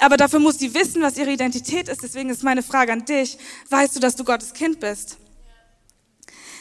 [0.00, 2.02] Aber dafür muss sie wissen, was ihre Identität ist.
[2.02, 3.38] Deswegen ist meine Frage an dich.
[3.68, 5.18] Weißt du, dass du Gottes Kind bist?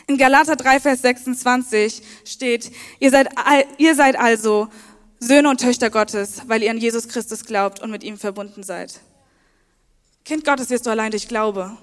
[0.07, 3.29] In Galater 3, Vers 26 steht, ihr seid,
[3.77, 4.67] ihr seid also
[5.19, 8.99] Söhne und Töchter Gottes, weil ihr an Jesus Christus glaubt und mit ihm verbunden seid.
[10.25, 11.77] Kind Gottes wirst du allein durch Glaube.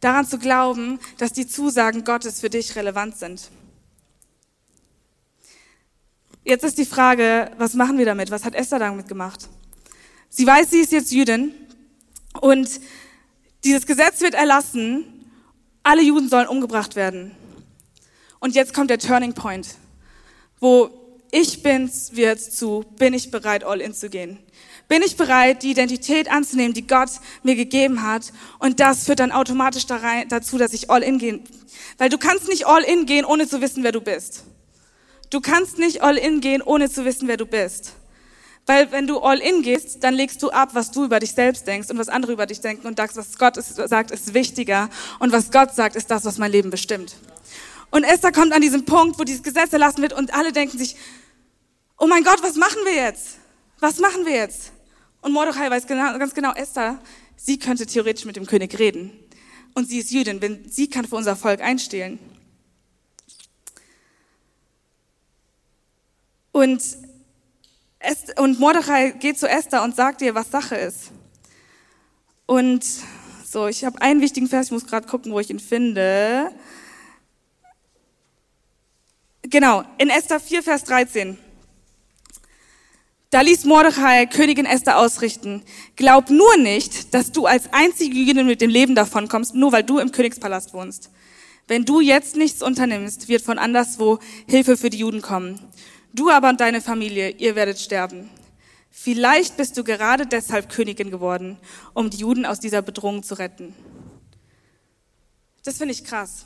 [0.00, 3.50] Daran zu glauben, dass die Zusagen Gottes für dich relevant sind.
[6.44, 8.30] Jetzt ist die Frage, was machen wir damit?
[8.30, 9.48] Was hat Esther damit gemacht?
[10.34, 11.52] Sie weiß, sie ist jetzt Jüdin
[12.40, 12.80] und
[13.64, 15.04] dieses Gesetz wird erlassen,
[15.82, 17.32] alle Juden sollen umgebracht werden.
[18.40, 19.74] Und jetzt kommt der Turning Point,
[20.58, 20.88] wo
[21.30, 24.38] ich bin's wird zu, bin ich bereit, all in zu gehen.
[24.88, 27.10] Bin ich bereit, die Identität anzunehmen, die Gott
[27.42, 28.32] mir gegeben hat?
[28.58, 31.44] Und das führt dann automatisch dazu, dass ich all in gehen.
[31.98, 34.44] Weil du kannst nicht all in gehen, ohne zu wissen, wer du bist.
[35.28, 37.92] Du kannst nicht all in gehen, ohne zu wissen, wer du bist.
[38.66, 41.66] Weil wenn du all in gehst, dann legst du ab, was du über dich selbst
[41.66, 45.32] denkst und was andere über dich denken und sagst, was Gott sagt, ist wichtiger und
[45.32, 47.16] was Gott sagt, ist das, was mein Leben bestimmt.
[47.90, 50.96] Und Esther kommt an diesen Punkt, wo dieses Gesetz erlassen wird und alle denken sich,
[51.98, 53.36] oh mein Gott, was machen wir jetzt?
[53.80, 54.72] Was machen wir jetzt?
[55.20, 56.98] Und Mordechai weiß genau, ganz genau, Esther,
[57.36, 59.12] sie könnte theoretisch mit dem König reden.
[59.74, 62.18] Und sie ist Jüdin, wenn sie kann für unser Volk einstehlen.
[66.52, 66.82] Und,
[68.36, 71.12] und Mordechai geht zu Esther und sagt ihr, was Sache ist.
[72.46, 72.84] Und
[73.44, 76.50] so, ich habe einen wichtigen Vers, ich muss gerade gucken, wo ich ihn finde.
[79.42, 81.36] Genau, in Esther 4, Vers 13.
[83.30, 85.62] Da ließ Mordechai Königin Esther ausrichten.
[85.96, 89.98] Glaub nur nicht, dass du als einzige Jüdin mit dem Leben davonkommst, nur weil du
[89.98, 91.10] im Königspalast wohnst.
[91.66, 95.58] Wenn du jetzt nichts unternimmst, wird von anderswo Hilfe für die Juden kommen.
[96.12, 98.28] Du aber und deine Familie, ihr werdet sterben.
[98.90, 101.58] Vielleicht bist du gerade deshalb Königin geworden,
[101.94, 103.74] um die Juden aus dieser Bedrohung zu retten.
[105.64, 106.44] Das finde ich krass.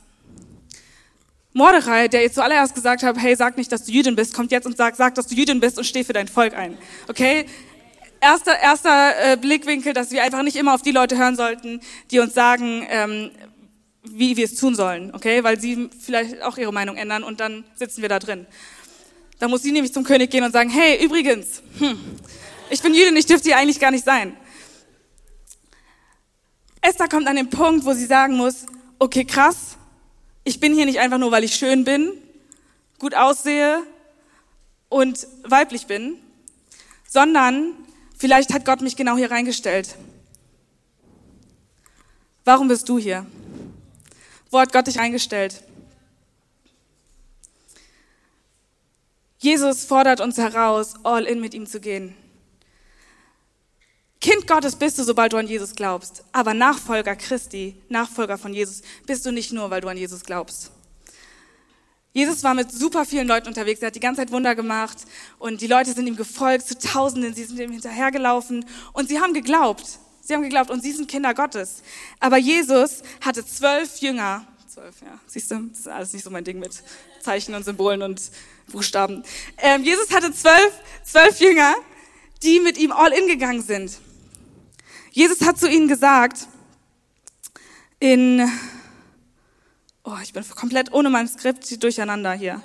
[1.52, 4.66] Mordechai, der ihr zuallererst gesagt hat, hey, sag nicht, dass du Jüdin bist, kommt jetzt
[4.66, 6.78] und sagt, sag, dass du Jüdin bist und steh für dein Volk ein.
[7.08, 7.46] Okay?
[8.20, 12.20] Erster, erster äh, Blickwinkel, dass wir einfach nicht immer auf die Leute hören sollten, die
[12.20, 13.30] uns sagen, ähm,
[14.04, 15.42] wie wir es tun sollen, okay?
[15.42, 18.46] Weil sie vielleicht auch ihre Meinung ändern und dann sitzen wir da drin.
[19.38, 21.98] Da muss sie nämlich zum König gehen und sagen, hey, übrigens, hm,
[22.70, 24.36] ich bin Jüdin, ich dürfte hier eigentlich gar nicht sein.
[26.80, 28.66] Esther kommt an den Punkt, wo sie sagen muss,
[28.98, 29.76] okay, krass,
[30.44, 32.12] ich bin hier nicht einfach nur, weil ich schön bin,
[32.98, 33.82] gut aussehe
[34.88, 36.16] und weiblich bin,
[37.08, 37.74] sondern
[38.16, 39.96] vielleicht hat Gott mich genau hier reingestellt.
[42.44, 43.26] Warum bist du hier?
[44.50, 45.62] Wo hat Gott dich eingestellt?
[49.46, 52.16] Jesus fordert uns heraus, all in mit ihm zu gehen.
[54.20, 56.24] Kind Gottes bist du, sobald du an Jesus glaubst.
[56.32, 60.72] Aber Nachfolger Christi, Nachfolger von Jesus, bist du nicht nur, weil du an Jesus glaubst.
[62.12, 65.04] Jesus war mit super vielen Leuten unterwegs, er hat die ganze Zeit Wunder gemacht
[65.38, 69.32] und die Leute sind ihm gefolgt zu Tausenden, sie sind ihm hinterhergelaufen und sie haben
[69.32, 69.86] geglaubt.
[70.22, 71.84] Sie haben geglaubt und sie sind Kinder Gottes.
[72.18, 74.44] Aber Jesus hatte zwölf Jünger.
[74.66, 75.20] Zwölf, ja.
[75.28, 76.82] Siehst du, das ist alles nicht so mein Ding mit
[77.20, 78.20] Zeichen und Symbolen und
[78.70, 79.22] Buchstaben.
[79.58, 80.72] Ähm, Jesus hatte zwölf,
[81.04, 81.74] zwölf Jünger,
[82.42, 83.98] die mit ihm all in gegangen sind.
[85.10, 86.46] Jesus hat zu ihnen gesagt,
[87.98, 88.46] in,
[90.04, 92.60] oh, ich bin komplett ohne mein Skript durcheinander hier.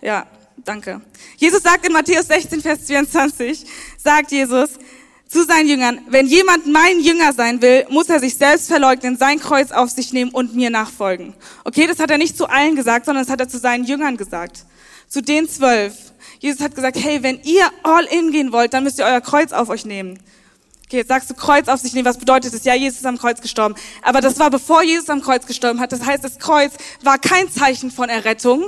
[0.00, 1.00] Ja, danke.
[1.36, 3.64] Jesus sagt in Matthäus 16, Vers 22,
[3.96, 4.70] sagt Jesus,
[5.32, 9.40] zu seinen Jüngern, wenn jemand mein Jünger sein will, muss er sich selbst verleugnen, sein
[9.40, 11.32] Kreuz auf sich nehmen und mir nachfolgen.
[11.64, 14.18] Okay, das hat er nicht zu allen gesagt, sondern das hat er zu seinen Jüngern
[14.18, 14.66] gesagt.
[15.08, 15.94] Zu den zwölf.
[16.38, 19.52] Jesus hat gesagt, hey, wenn ihr all in gehen wollt, dann müsst ihr euer Kreuz
[19.52, 20.18] auf euch nehmen.
[20.84, 22.64] Okay, jetzt sagst du Kreuz auf sich nehmen, was bedeutet das?
[22.64, 23.74] Ja, Jesus ist am Kreuz gestorben.
[24.02, 25.92] Aber das war bevor Jesus am Kreuz gestorben hat.
[25.92, 28.64] Das heißt, das Kreuz war kein Zeichen von Errettung.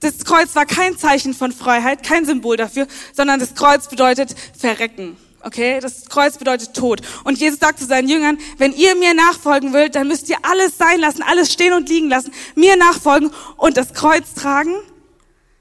[0.00, 5.16] Das Kreuz war kein Zeichen von Freiheit, kein Symbol dafür, sondern das Kreuz bedeutet verrecken.
[5.46, 7.02] Okay, das Kreuz bedeutet Tod.
[7.22, 10.78] Und Jesus sagt zu seinen Jüngern, wenn ihr mir nachfolgen wollt, dann müsst ihr alles
[10.78, 14.74] sein lassen, alles stehen und liegen lassen, mir nachfolgen und das Kreuz tragen.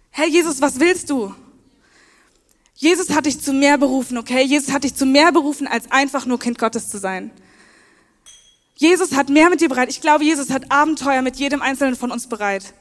[0.09, 1.35] Herr Jesus, was willst du?
[2.75, 4.43] Jesus hat dich zu mehr berufen, okay?
[4.43, 7.31] Jesus hat dich zu mehr berufen, als einfach nur Kind Gottes zu sein.
[8.75, 9.89] Jesus hat mehr mit dir bereit.
[9.89, 12.73] Ich glaube, Jesus hat Abenteuer mit jedem Einzelnen von uns bereit.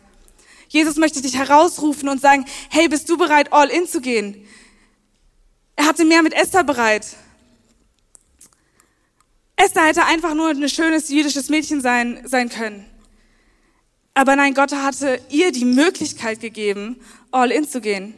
[0.68, 4.46] Jesus möchte dich herausrufen und sagen, hey, bist du bereit, all in zu gehen?
[5.76, 7.06] Er hatte mehr mit Esther bereit.
[9.56, 12.84] Esther hätte einfach nur ein schönes jüdisches Mädchen sein, sein können.
[14.14, 18.14] Aber nein, Gott hatte ihr die Möglichkeit gegeben, all in zu gehen.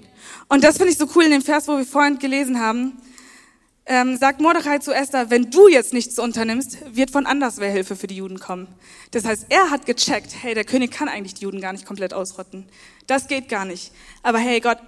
[0.49, 3.01] Und das finde ich so cool in dem Vers, wo wir vorhin gelesen haben.
[3.87, 8.07] Ähm, sagt Mordechai zu Esther, wenn du jetzt nichts unternimmst, wird von anderswer Hilfe für
[8.07, 8.67] die Juden kommen.
[9.11, 12.15] Das heißt, er hat gecheckt, hey, der König kann eigentlich die Juden gar nicht komplett
[12.15, 12.67] ausrotten.
[13.07, 13.93] Das geht gar nicht.
[14.23, 14.79] Aber hey, Gott,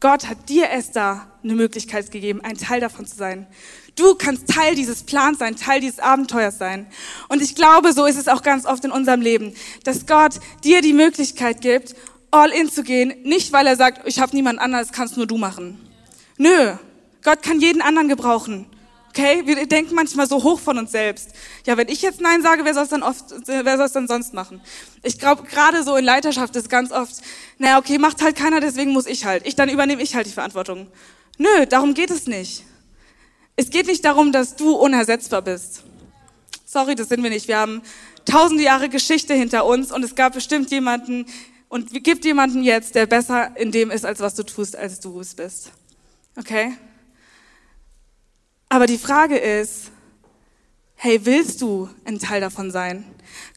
[0.00, 3.46] Gott hat dir, Esther, eine Möglichkeit gegeben, ein Teil davon zu sein.
[3.96, 6.86] Du kannst Teil dieses Plans sein, Teil dieses Abenteuers sein.
[7.28, 10.80] Und ich glaube, so ist es auch ganz oft in unserem Leben, dass Gott dir
[10.80, 11.94] die Möglichkeit gibt,
[12.30, 15.36] all in zu gehen, nicht weil er sagt, ich habe niemand anderes, kannst nur du
[15.36, 15.78] machen.
[16.38, 16.72] Nö,
[17.22, 18.66] Gott kann jeden anderen gebrauchen.
[19.10, 21.30] Okay, wir denken manchmal so hoch von uns selbst.
[21.66, 24.06] Ja, wenn ich jetzt Nein sage, wer soll es dann oft, wer soll es dann
[24.06, 24.60] sonst machen?
[25.02, 27.16] Ich glaube, gerade so in Leiterschaft ist ganz oft,
[27.58, 29.44] naja, okay, macht halt keiner, deswegen muss ich halt.
[29.48, 30.86] Ich, dann übernehme ich halt die Verantwortung.
[31.38, 32.64] Nö, darum geht es nicht.
[33.56, 35.82] Es geht nicht darum, dass du unersetzbar bist.
[36.64, 37.48] Sorry, das sind wir nicht.
[37.48, 37.82] Wir haben
[38.24, 41.26] tausende Jahre Geschichte hinter uns und es gab bestimmt jemanden
[41.68, 45.18] und gibt jemanden jetzt, der besser in dem ist, als was du tust, als du
[45.18, 45.72] es bist.
[46.36, 46.74] Okay?
[48.72, 49.90] Aber die Frage ist,
[50.94, 53.04] hey, willst du ein Teil davon sein?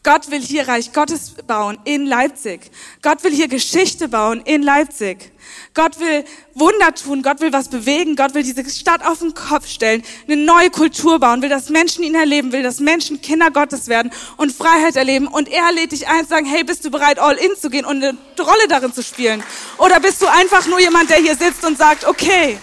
[0.02, 2.62] Gott will hier Reich Gottes bauen in Leipzig.
[3.00, 5.30] Gott will hier Geschichte bauen in Leipzig.
[5.72, 6.24] Gott will
[6.54, 10.36] Wunder tun, Gott will was bewegen, Gott will diese Stadt auf den Kopf stellen, eine
[10.36, 14.50] neue Kultur bauen, will, dass Menschen ihn erleben, will, dass Menschen Kinder Gottes werden und
[14.50, 15.28] Freiheit erleben.
[15.28, 18.02] Und er lädt dich ein, sagen, hey, bist du bereit, all in zu gehen und
[18.02, 19.44] eine Rolle darin zu spielen?
[19.78, 22.58] Oder bist du einfach nur jemand, der hier sitzt und sagt, okay,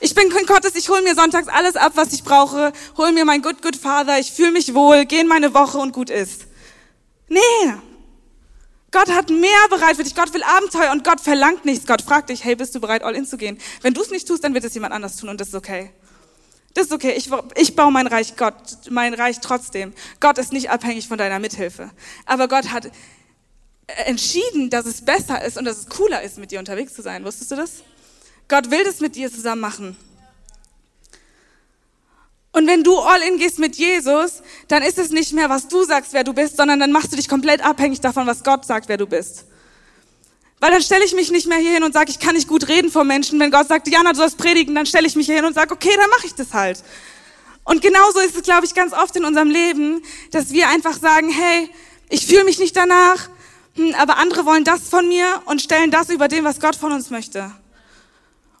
[0.00, 3.24] ich bin Kind Gottes, ich hole mir sonntags alles ab, was ich brauche, hol mir
[3.24, 6.46] mein Good Good Father, ich fühle mich wohl, gehe in meine Woche und gut ist.
[7.28, 7.38] Nee.
[8.90, 10.14] Gott hat mehr bereit für dich.
[10.14, 11.86] Gott will Abenteuer und Gott verlangt nichts.
[11.86, 13.58] Gott fragt dich, hey, bist du bereit, all in zu gehen?
[13.82, 15.90] Wenn du es nicht tust, dann wird es jemand anders tun und das ist okay.
[16.72, 17.12] Das ist okay.
[17.16, 18.54] Ich, ich baue mein Reich Gott,
[18.88, 19.92] mein Reich trotzdem.
[20.20, 21.90] Gott ist nicht abhängig von deiner Mithilfe.
[22.24, 22.90] Aber Gott hat
[24.06, 27.24] entschieden, dass es besser ist und dass es cooler ist, mit dir unterwegs zu sein.
[27.24, 27.82] Wusstest du das?
[28.48, 29.96] Gott will das mit dir zusammen machen.
[32.52, 35.84] Und wenn du all in gehst mit Jesus, dann ist es nicht mehr, was du
[35.84, 38.88] sagst, wer du bist, sondern dann machst du dich komplett abhängig davon, was Gott sagt,
[38.88, 39.44] wer du bist.
[40.60, 42.66] Weil dann stelle ich mich nicht mehr hier hin und sage, ich kann nicht gut
[42.68, 43.38] reden vor Menschen.
[43.38, 45.72] Wenn Gott sagt, Jana, du sollst predigen, dann stelle ich mich hier hin und sage,
[45.72, 46.82] okay, dann mache ich das halt.
[47.64, 51.28] Und genauso ist es, glaube ich, ganz oft in unserem Leben, dass wir einfach sagen,
[51.30, 51.70] hey,
[52.08, 53.28] ich fühle mich nicht danach,
[53.76, 56.92] hm, aber andere wollen das von mir und stellen das über dem, was Gott von
[56.92, 57.52] uns möchte.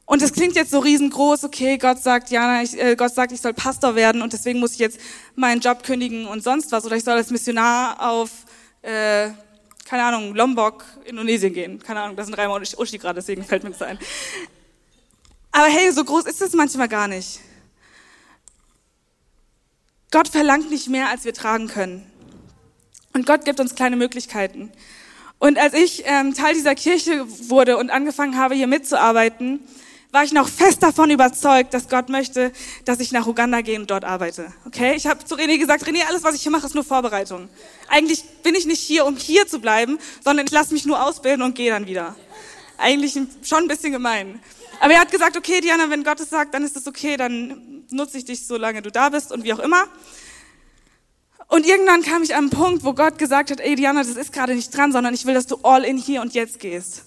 [0.08, 3.42] Und es klingt jetzt so riesengroß, okay, Gott sagt, Jana, ich, äh, Gott sagt, ich
[3.42, 4.98] soll Pastor werden und deswegen muss ich jetzt
[5.34, 6.86] meinen Job kündigen und sonst was.
[6.86, 8.30] Oder ich soll als Missionar auf,
[8.80, 9.28] äh,
[9.84, 11.78] keine Ahnung, Lombok, Indonesien gehen.
[11.78, 13.98] Keine Ahnung, das sind dreimal Uschi gerade, deswegen fällt mir das ein.
[15.52, 17.40] Aber hey, so groß ist es manchmal gar nicht.
[20.10, 22.10] Gott verlangt nicht mehr, als wir tragen können.
[23.12, 24.72] Und Gott gibt uns kleine Möglichkeiten.
[25.38, 29.60] Und als ich ähm, Teil dieser Kirche wurde und angefangen habe, hier mitzuarbeiten,
[30.10, 32.52] war ich noch fest davon überzeugt, dass Gott möchte,
[32.84, 34.52] dass ich nach Uganda gehe und dort arbeite.
[34.66, 34.94] Okay?
[34.96, 37.48] Ich habe zu René gesagt, René, alles, was ich hier mache, ist nur Vorbereitung.
[37.88, 41.42] Eigentlich bin ich nicht hier, um hier zu bleiben, sondern ich lasse mich nur ausbilden
[41.42, 42.16] und gehe dann wieder.
[42.78, 44.40] Eigentlich schon ein bisschen gemein.
[44.80, 47.84] Aber er hat gesagt, okay, Diana, wenn Gott es sagt, dann ist es okay, dann
[47.90, 49.84] nutze ich dich, solange du da bist und wie auch immer.
[51.48, 54.32] Und irgendwann kam ich an einen Punkt, wo Gott gesagt hat, ey Diana, das ist
[54.32, 57.04] gerade nicht dran, sondern ich will, dass du all in hier und jetzt gehst.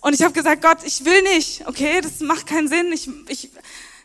[0.00, 2.92] Und ich habe gesagt, Gott, ich will nicht, okay, das macht keinen Sinn.
[2.92, 3.50] Ich, ich,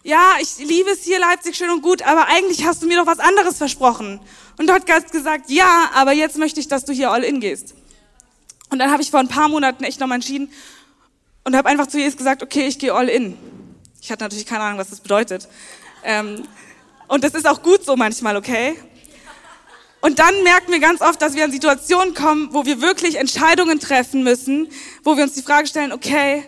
[0.04, 3.06] ja, ich liebe es hier, Leipzig, schön und gut, aber eigentlich hast du mir doch
[3.06, 4.20] was anderes versprochen.
[4.58, 7.76] Und Gott hat gesagt, ja, aber jetzt möchte ich, dass du hier all in gehst.
[8.70, 10.52] Und dann habe ich vor ein paar Monaten echt nochmal entschieden
[11.44, 13.38] und habe einfach zu Jesus gesagt, okay, ich gehe all in.
[14.02, 15.48] Ich hatte natürlich keine Ahnung, was das bedeutet.
[16.04, 16.44] Ähm,
[17.08, 18.76] und das ist auch gut so manchmal, okay?
[20.04, 23.80] Und dann merken wir ganz oft, dass wir in Situationen kommen, wo wir wirklich Entscheidungen
[23.80, 24.68] treffen müssen,
[25.02, 26.44] wo wir uns die Frage stellen, okay,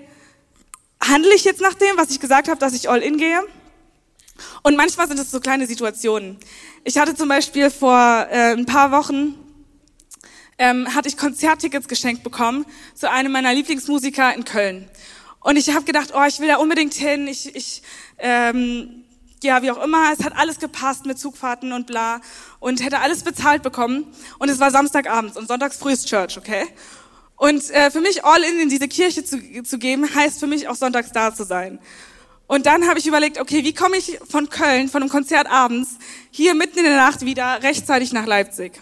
[1.02, 3.42] handle ich jetzt nach dem, was ich gesagt habe, dass ich all in gehe?
[4.64, 6.38] Und manchmal sind es so kleine Situationen.
[6.84, 9.36] Ich hatte zum Beispiel vor äh, ein paar Wochen
[10.58, 14.90] ähm, hatte ich Konzerttickets geschenkt bekommen zu einem meiner Lieblingsmusiker in Köln.
[15.40, 17.30] Und ich habe gedacht, oh, ich will da unbedingt hin.
[17.30, 17.84] Ich, ich
[18.18, 19.06] ähm,
[19.46, 22.20] ja, wie auch immer, es hat alles gepasst mit Zugfahrten und bla
[22.66, 24.08] und hätte alles bezahlt bekommen
[24.40, 26.66] und es war Samstagabends und sonntags früh ist Church, okay?
[27.36, 30.68] Und äh, für mich all in in diese Kirche zu, zu geben, heißt für mich
[30.68, 31.78] auch sonntags da zu sein.
[32.48, 36.00] Und dann habe ich überlegt, okay, wie komme ich von Köln, von einem Konzert abends,
[36.32, 38.82] hier mitten in der Nacht wieder rechtzeitig nach Leipzig?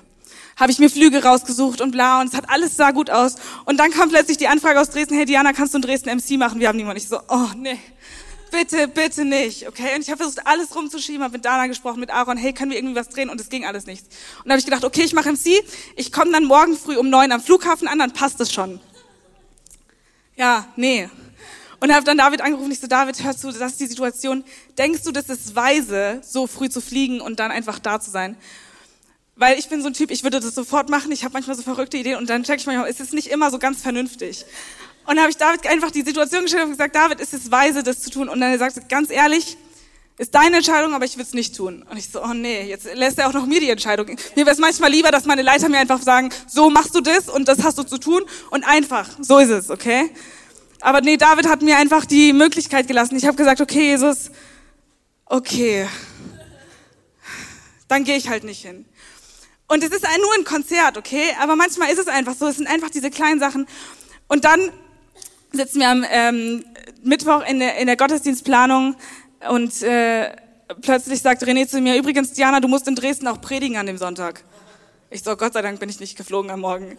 [0.55, 3.35] Habe ich mir Flüge rausgesucht und bla und es hat alles sah gut aus.
[3.65, 6.37] Und dann kam plötzlich die Anfrage aus Dresden, hey Diana, kannst du in Dresden MC
[6.37, 6.61] machen?
[6.61, 7.01] Wir haben niemanden.
[7.01, 7.79] Ich so, oh nee,
[8.53, 9.95] bitte, bitte nicht, okay?
[9.95, 12.77] Und ich habe versucht, alles rumzuschieben, habe mit Dana gesprochen, mit Aaron, hey, können wir
[12.77, 13.29] irgendwie was drehen?
[13.29, 14.03] Und es ging alles nicht.
[14.03, 15.63] Und dann habe ich gedacht, okay, ich mache MC,
[15.95, 18.79] ich komme dann morgen früh um neun am Flughafen an, dann passt es schon.
[20.35, 21.09] Ja, nee,
[21.83, 24.45] und habe dann David angerufen, ich so, David, hörst du, das ist die Situation,
[24.77, 28.37] denkst du, das ist weise, so früh zu fliegen und dann einfach da zu sein?
[29.35, 31.61] Weil ich bin so ein Typ, ich würde das sofort machen, ich habe manchmal so
[31.61, 34.45] verrückte Ideen und dann check ich manchmal, ist es nicht immer so ganz vernünftig.
[35.05, 37.83] Und dann habe ich David einfach die Situation gestellt und gesagt, David, ist es weise,
[37.83, 38.29] das zu tun?
[38.29, 39.57] Und dann er sagt ganz ehrlich,
[40.17, 41.83] ist deine Entscheidung, aber ich will es nicht tun.
[41.89, 44.05] Und ich so, oh nee, jetzt lässt er auch noch mir die Entscheidung.
[44.07, 47.29] Mir wäre es manchmal lieber, dass meine Leiter mir einfach sagen, so machst du das
[47.29, 50.11] und das hast du zu tun und einfach, so ist es, okay?
[50.81, 53.15] Aber nee, David hat mir einfach die Möglichkeit gelassen.
[53.15, 54.29] Ich habe gesagt, okay, Jesus,
[55.25, 55.87] okay,
[57.87, 58.85] dann gehe ich halt nicht hin.
[59.67, 61.35] Und es ist nur ein Konzert, okay?
[61.41, 62.47] Aber manchmal ist es einfach so.
[62.47, 63.65] Es sind einfach diese kleinen Sachen.
[64.27, 64.71] Und dann
[65.53, 66.65] sitzen wir am ähm,
[67.03, 68.95] Mittwoch in der, in der Gottesdienstplanung
[69.49, 70.35] und äh,
[70.81, 73.97] plötzlich sagt René zu mir, übrigens, Diana, du musst in Dresden auch predigen an dem
[73.97, 74.43] Sonntag.
[75.09, 76.97] Ich so, Gott sei Dank bin ich nicht geflogen am Morgen.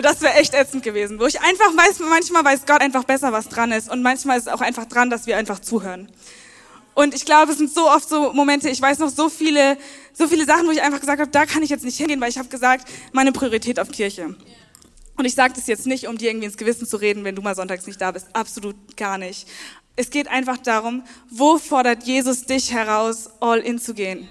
[0.00, 1.18] Das wäre echt ätzend gewesen.
[1.18, 3.90] Wo ich einfach weiß, manchmal weiß Gott einfach besser, was dran ist.
[3.90, 6.08] Und manchmal ist es auch einfach dran, dass wir einfach zuhören.
[6.94, 9.76] Und ich glaube, es sind so oft so Momente, ich weiß noch so viele,
[10.12, 12.30] so viele Sachen, wo ich einfach gesagt habe, da kann ich jetzt nicht hingehen, weil
[12.30, 14.36] ich habe gesagt, meine Priorität auf Kirche.
[15.16, 17.42] Und ich sage das jetzt nicht, um dir irgendwie ins Gewissen zu reden, wenn du
[17.42, 18.28] mal sonntags nicht da bist.
[18.34, 19.48] Absolut gar nicht.
[19.96, 24.28] Es geht einfach darum, wo fordert Jesus dich heraus, all in zu gehen?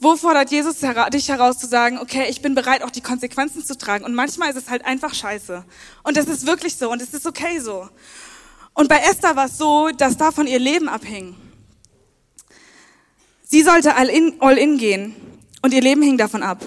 [0.00, 0.78] Wo fordert Jesus
[1.12, 4.04] dich heraus zu sagen, okay, ich bin bereit, auch die Konsequenzen zu tragen.
[4.04, 5.64] Und manchmal ist es halt einfach scheiße.
[6.02, 7.88] Und das ist wirklich so und es ist okay so.
[8.74, 11.36] Und bei Esther war es so, dass davon ihr Leben abhing.
[13.44, 15.14] Sie sollte all in, all in gehen
[15.60, 16.58] und ihr Leben hing davon ab.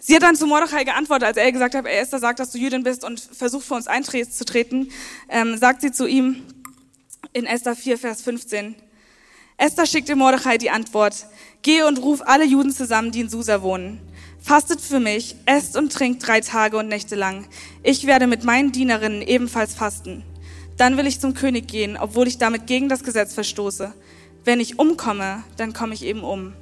[0.00, 2.58] Sie hat dann zu Mordechai geantwortet, als er gesagt hat, ey Esther, sagt, dass du
[2.58, 4.92] Jüdin bist und versucht für uns einzutreten,
[5.28, 6.44] ähm, sagt sie zu ihm
[7.32, 8.76] in Esther 4, Vers 15,
[9.56, 11.26] Esther schickte Mordechai die Antwort,
[11.62, 14.00] Geh und ruf alle Juden zusammen, die in Susa wohnen.
[14.40, 17.46] Fastet für mich, esst und trinkt drei Tage und Nächte lang.
[17.82, 20.22] Ich werde mit meinen Dienerinnen ebenfalls fasten.
[20.76, 23.92] Dann will ich zum König gehen, obwohl ich damit gegen das Gesetz verstoße.
[24.44, 26.54] Wenn ich umkomme, dann komme ich eben um.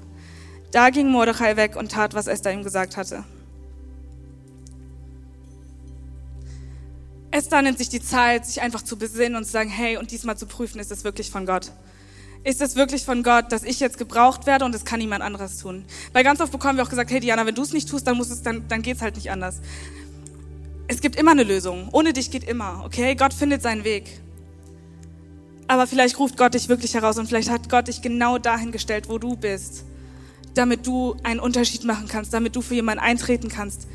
[0.73, 3.25] Da ging Mordechai weg und tat, was Esther ihm gesagt hatte.
[7.31, 10.37] Esther nimmt sich die Zeit, sich einfach zu besinnen und zu sagen, hey, und diesmal
[10.37, 11.71] zu prüfen, ist es wirklich von Gott?
[12.47, 15.59] ist es wirklich von Gott, dass ich jetzt gebraucht werde und es kann niemand anderes
[15.59, 15.85] tun.
[16.13, 18.21] Weil ganz oft bekommen wir auch gesagt, hey Diana, wenn du es nicht tust, dann
[18.21, 19.61] es, dann, dann geht's halt nicht anders.
[20.87, 21.89] Es gibt immer eine Lösung.
[21.91, 23.17] Ohne dich geht immer, okay?
[23.17, 24.21] Gott findet seinen Weg.
[25.67, 29.09] Aber vielleicht ruft Gott dich wirklich heraus und vielleicht hat Gott dich genau dahin gestellt,
[29.09, 29.83] wo du bist,
[30.57, 33.87] damit du einen Unterschied machen kannst, damit du für jemanden eintreten kannst,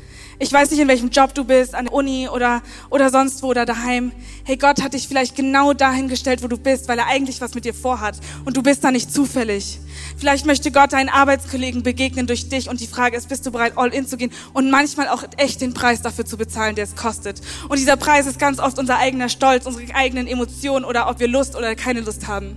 [0.42, 3.48] ich weiß nicht, in welchem Job du bist, an der Uni oder, oder sonst wo
[3.48, 4.10] oder daheim.
[4.42, 7.54] Hey, Gott hat dich vielleicht genau dahin gestellt, wo du bist, weil er eigentlich was
[7.54, 8.16] mit dir vorhat.
[8.44, 9.78] Und du bist da nicht zufällig.
[10.16, 13.74] Vielleicht möchte Gott deinen Arbeitskollegen begegnen durch dich und die Frage ist, bist du bereit,
[13.76, 16.96] all in zu gehen und manchmal auch echt den Preis dafür zu bezahlen, der es
[16.96, 17.40] kostet.
[17.68, 21.28] Und dieser Preis ist ganz oft unser eigener Stolz, unsere eigenen Emotionen oder ob wir
[21.28, 22.56] Lust oder keine Lust haben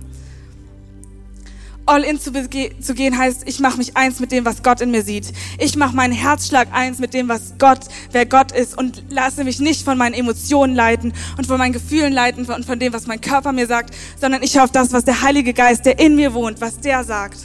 [1.86, 4.90] all in zu, zu gehen heißt, ich mache mich eins mit dem, was Gott in
[4.90, 5.32] mir sieht.
[5.58, 9.60] Ich mache meinen Herzschlag eins mit dem, was Gott, wer Gott ist und lasse mich
[9.60, 13.20] nicht von meinen Emotionen leiten und von meinen Gefühlen leiten und von dem, was mein
[13.20, 16.60] Körper mir sagt, sondern ich auf das, was der Heilige Geist, der in mir wohnt,
[16.60, 17.38] was der sagt.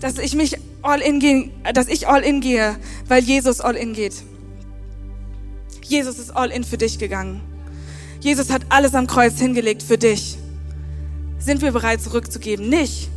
[0.00, 2.76] Dass ich mich all in gehe, dass ich all in gehe,
[3.08, 4.14] weil Jesus all in geht.
[5.82, 7.40] Jesus ist all in für dich gegangen.
[8.20, 10.38] Jesus hat alles am Kreuz hingelegt für dich.
[11.38, 12.68] Sind wir bereit zurückzugeben?
[12.68, 13.08] Nicht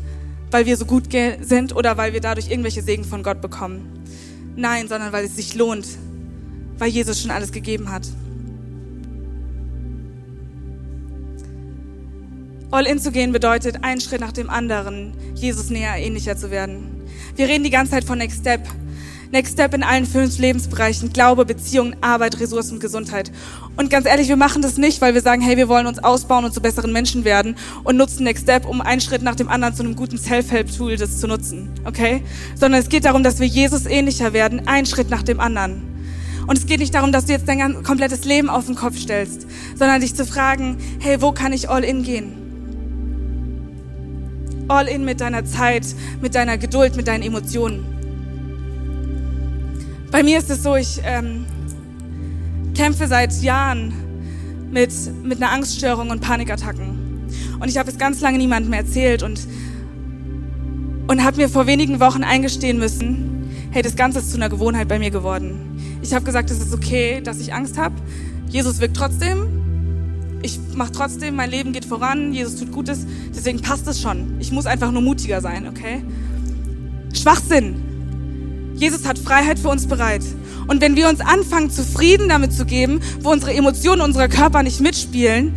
[0.53, 1.05] weil wir so gut
[1.41, 4.03] sind oder weil wir dadurch irgendwelche Segen von Gott bekommen.
[4.55, 5.87] Nein, sondern weil es sich lohnt,
[6.77, 8.07] weil Jesus schon alles gegeben hat.
[12.69, 17.01] All in zu gehen bedeutet, einen Schritt nach dem anderen Jesus näher ähnlicher zu werden.
[17.36, 18.61] Wir reden die ganze Zeit von Next Step.
[19.34, 21.11] Next Step in allen fünf Lebensbereichen.
[21.11, 23.31] Glaube, Beziehungen, Arbeit, Ressourcen, Gesundheit.
[23.77, 26.45] Und ganz ehrlich, wir machen das nicht, weil wir sagen, hey, wir wollen uns ausbauen
[26.45, 29.73] und zu besseren Menschen werden und nutzen Next Step, um einen Schritt nach dem anderen
[29.73, 31.71] zu einem guten Self-Help-Tool das zu nutzen.
[31.84, 32.21] Okay?
[32.53, 35.81] Sondern es geht darum, dass wir Jesus ähnlicher werden, einen Schritt nach dem anderen.
[36.45, 39.47] Und es geht nicht darum, dass du jetzt dein komplettes Leben auf den Kopf stellst,
[39.75, 42.43] sondern dich zu fragen, hey, wo kann ich all in gehen?
[44.69, 45.86] all in mit deiner Zeit,
[46.21, 47.92] mit deiner Geduld, mit deinen Emotionen.
[50.14, 51.47] Bei mir ist es so, ich ähm,
[52.76, 53.91] kämpfe seit Jahren
[54.72, 54.91] mit,
[55.24, 57.32] mit einer Angststörung und Panikattacken.
[57.59, 59.47] Und ich habe es ganz lange niemandem erzählt und,
[61.07, 64.88] und habe mir vor wenigen Wochen eingestehen müssen, hey, das Ganze ist zu einer Gewohnheit
[64.88, 65.99] bei mir geworden.
[66.03, 67.95] Ich habe gesagt, es ist okay, dass ich Angst habe.
[68.47, 70.39] Jesus wirkt trotzdem.
[70.43, 74.39] Ich mache trotzdem, mein Leben geht voran, Jesus tut Gutes, deswegen passt es schon.
[74.39, 76.03] Ich muss einfach nur mutiger sein, okay?
[77.16, 77.92] Schwachsinn.
[78.84, 80.23] Jesus hat Freiheit für uns bereit.
[80.67, 84.81] Und wenn wir uns anfangen, zufrieden damit zu geben, wo unsere Emotionen, unser Körper nicht
[84.81, 85.53] mitspielen,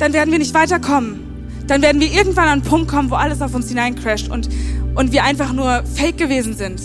[0.00, 1.20] dann werden wir nicht weiterkommen.
[1.68, 4.48] Dann werden wir irgendwann an einen Punkt kommen, wo alles auf uns hineincrasht und,
[4.96, 6.80] und wir einfach nur fake gewesen sind.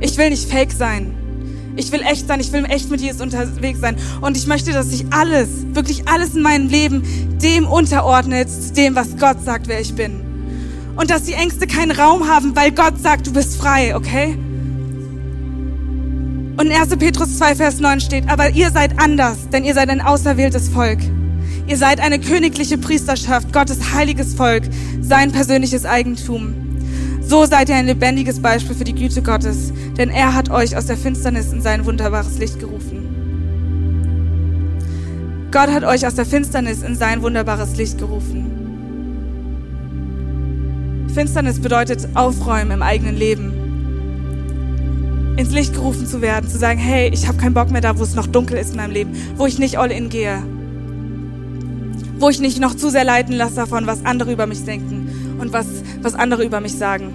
[0.00, 1.14] Ich will nicht fake sein.
[1.76, 3.96] Ich will echt sein, ich will echt mit Jesus unterwegs sein.
[4.20, 7.02] Und ich möchte, dass sich alles, wirklich alles in meinem Leben
[7.42, 10.29] dem unterordnet, dem, was Gott sagt, wer ich bin.
[11.00, 14.36] Und dass die Ängste keinen Raum haben, weil Gott sagt, du bist frei, okay?
[16.58, 16.94] Und in 1.
[16.98, 20.98] Petrus 2, Vers 9 steht, aber ihr seid anders, denn ihr seid ein auserwähltes Volk.
[21.66, 24.64] Ihr seid eine königliche Priesterschaft, Gottes heiliges Volk,
[25.00, 26.54] sein persönliches Eigentum.
[27.22, 30.84] So seid ihr ein lebendiges Beispiel für die Güte Gottes, denn er hat euch aus
[30.84, 33.08] der Finsternis in sein wunderbares Licht gerufen.
[35.50, 38.49] Gott hat euch aus der Finsternis in sein wunderbares Licht gerufen.
[41.10, 43.52] Finsternis bedeutet Aufräumen im eigenen Leben.
[45.36, 48.02] Ins Licht gerufen zu werden, zu sagen, hey, ich habe keinen Bock mehr da, wo
[48.02, 50.42] es noch dunkel ist in meinem Leben, wo ich nicht all in gehe,
[52.18, 55.52] wo ich nicht noch zu sehr leiten lasse davon, was andere über mich denken und
[55.52, 55.66] was,
[56.02, 57.12] was andere über mich sagen.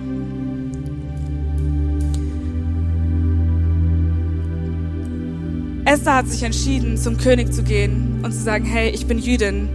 [5.86, 9.70] Esther hat sich entschieden, zum König zu gehen und zu sagen, hey, ich bin Jüdin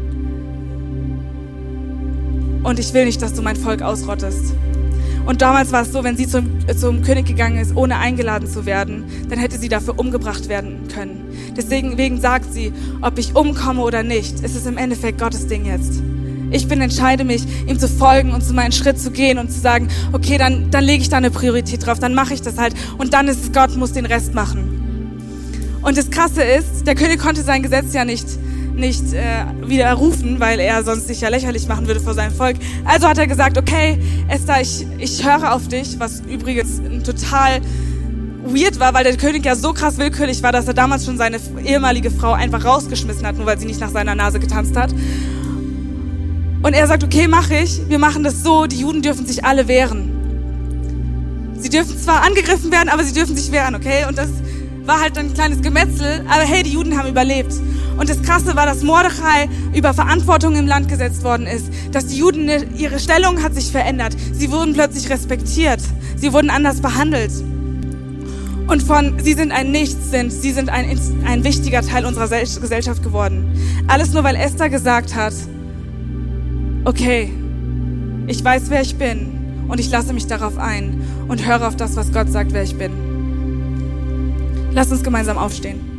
[2.62, 4.54] und ich will nicht, dass du mein Volk ausrottest.
[5.26, 6.46] Und damals war es so, wenn sie zum,
[6.76, 11.52] zum König gegangen ist, ohne eingeladen zu werden, dann hätte sie dafür umgebracht werden können.
[11.56, 15.66] Deswegen wegen sagt sie, ob ich umkomme oder nicht, ist es im Endeffekt Gottes Ding
[15.66, 16.02] jetzt.
[16.50, 19.60] Ich bin entscheide mich, ihm zu folgen und zu meinen Schritt zu gehen und zu
[19.60, 22.74] sagen, okay, dann, dann lege ich da eine Priorität drauf, dann mache ich das halt
[22.98, 25.78] und dann ist es Gott, muss den Rest machen.
[25.82, 28.26] Und das Krasse ist, der König konnte sein Gesetz ja nicht
[28.80, 32.56] nicht äh, widerrufen, weil er sonst sich ja lächerlich machen würde vor seinem Volk.
[32.84, 37.60] Also hat er gesagt, okay, Esther, ich, ich höre auf dich, was übrigens total
[38.44, 41.38] weird war, weil der König ja so krass willkürlich war, dass er damals schon seine
[41.64, 44.92] ehemalige Frau einfach rausgeschmissen hat, nur weil sie nicht nach seiner Nase getanzt hat.
[46.62, 47.88] Und er sagt, okay, mache ich.
[47.88, 50.10] Wir machen das so, die Juden dürfen sich alle wehren.
[51.58, 54.06] Sie dürfen zwar angegriffen werden, aber sie dürfen sich wehren, okay?
[54.08, 54.28] Und das
[54.84, 57.52] war halt ein kleines Gemetzel, aber hey, die Juden haben überlebt.
[58.00, 62.16] Und das Krasse war, dass Mordechai über Verantwortung im Land gesetzt worden ist, dass die
[62.16, 64.16] Juden, ihre Stellung hat sich verändert.
[64.32, 65.82] Sie wurden plötzlich respektiert.
[66.16, 67.30] Sie wurden anders behandelt.
[68.68, 73.02] Und von sie sind ein Nichts sind, sie sind ein, ein wichtiger Teil unserer Gesellschaft
[73.02, 73.54] geworden.
[73.86, 75.34] Alles nur, weil Esther gesagt hat,
[76.86, 77.30] okay,
[78.28, 81.96] ich weiß, wer ich bin und ich lasse mich darauf ein und höre auf das,
[81.96, 82.92] was Gott sagt, wer ich bin.
[84.72, 85.89] Lass uns gemeinsam aufstehen.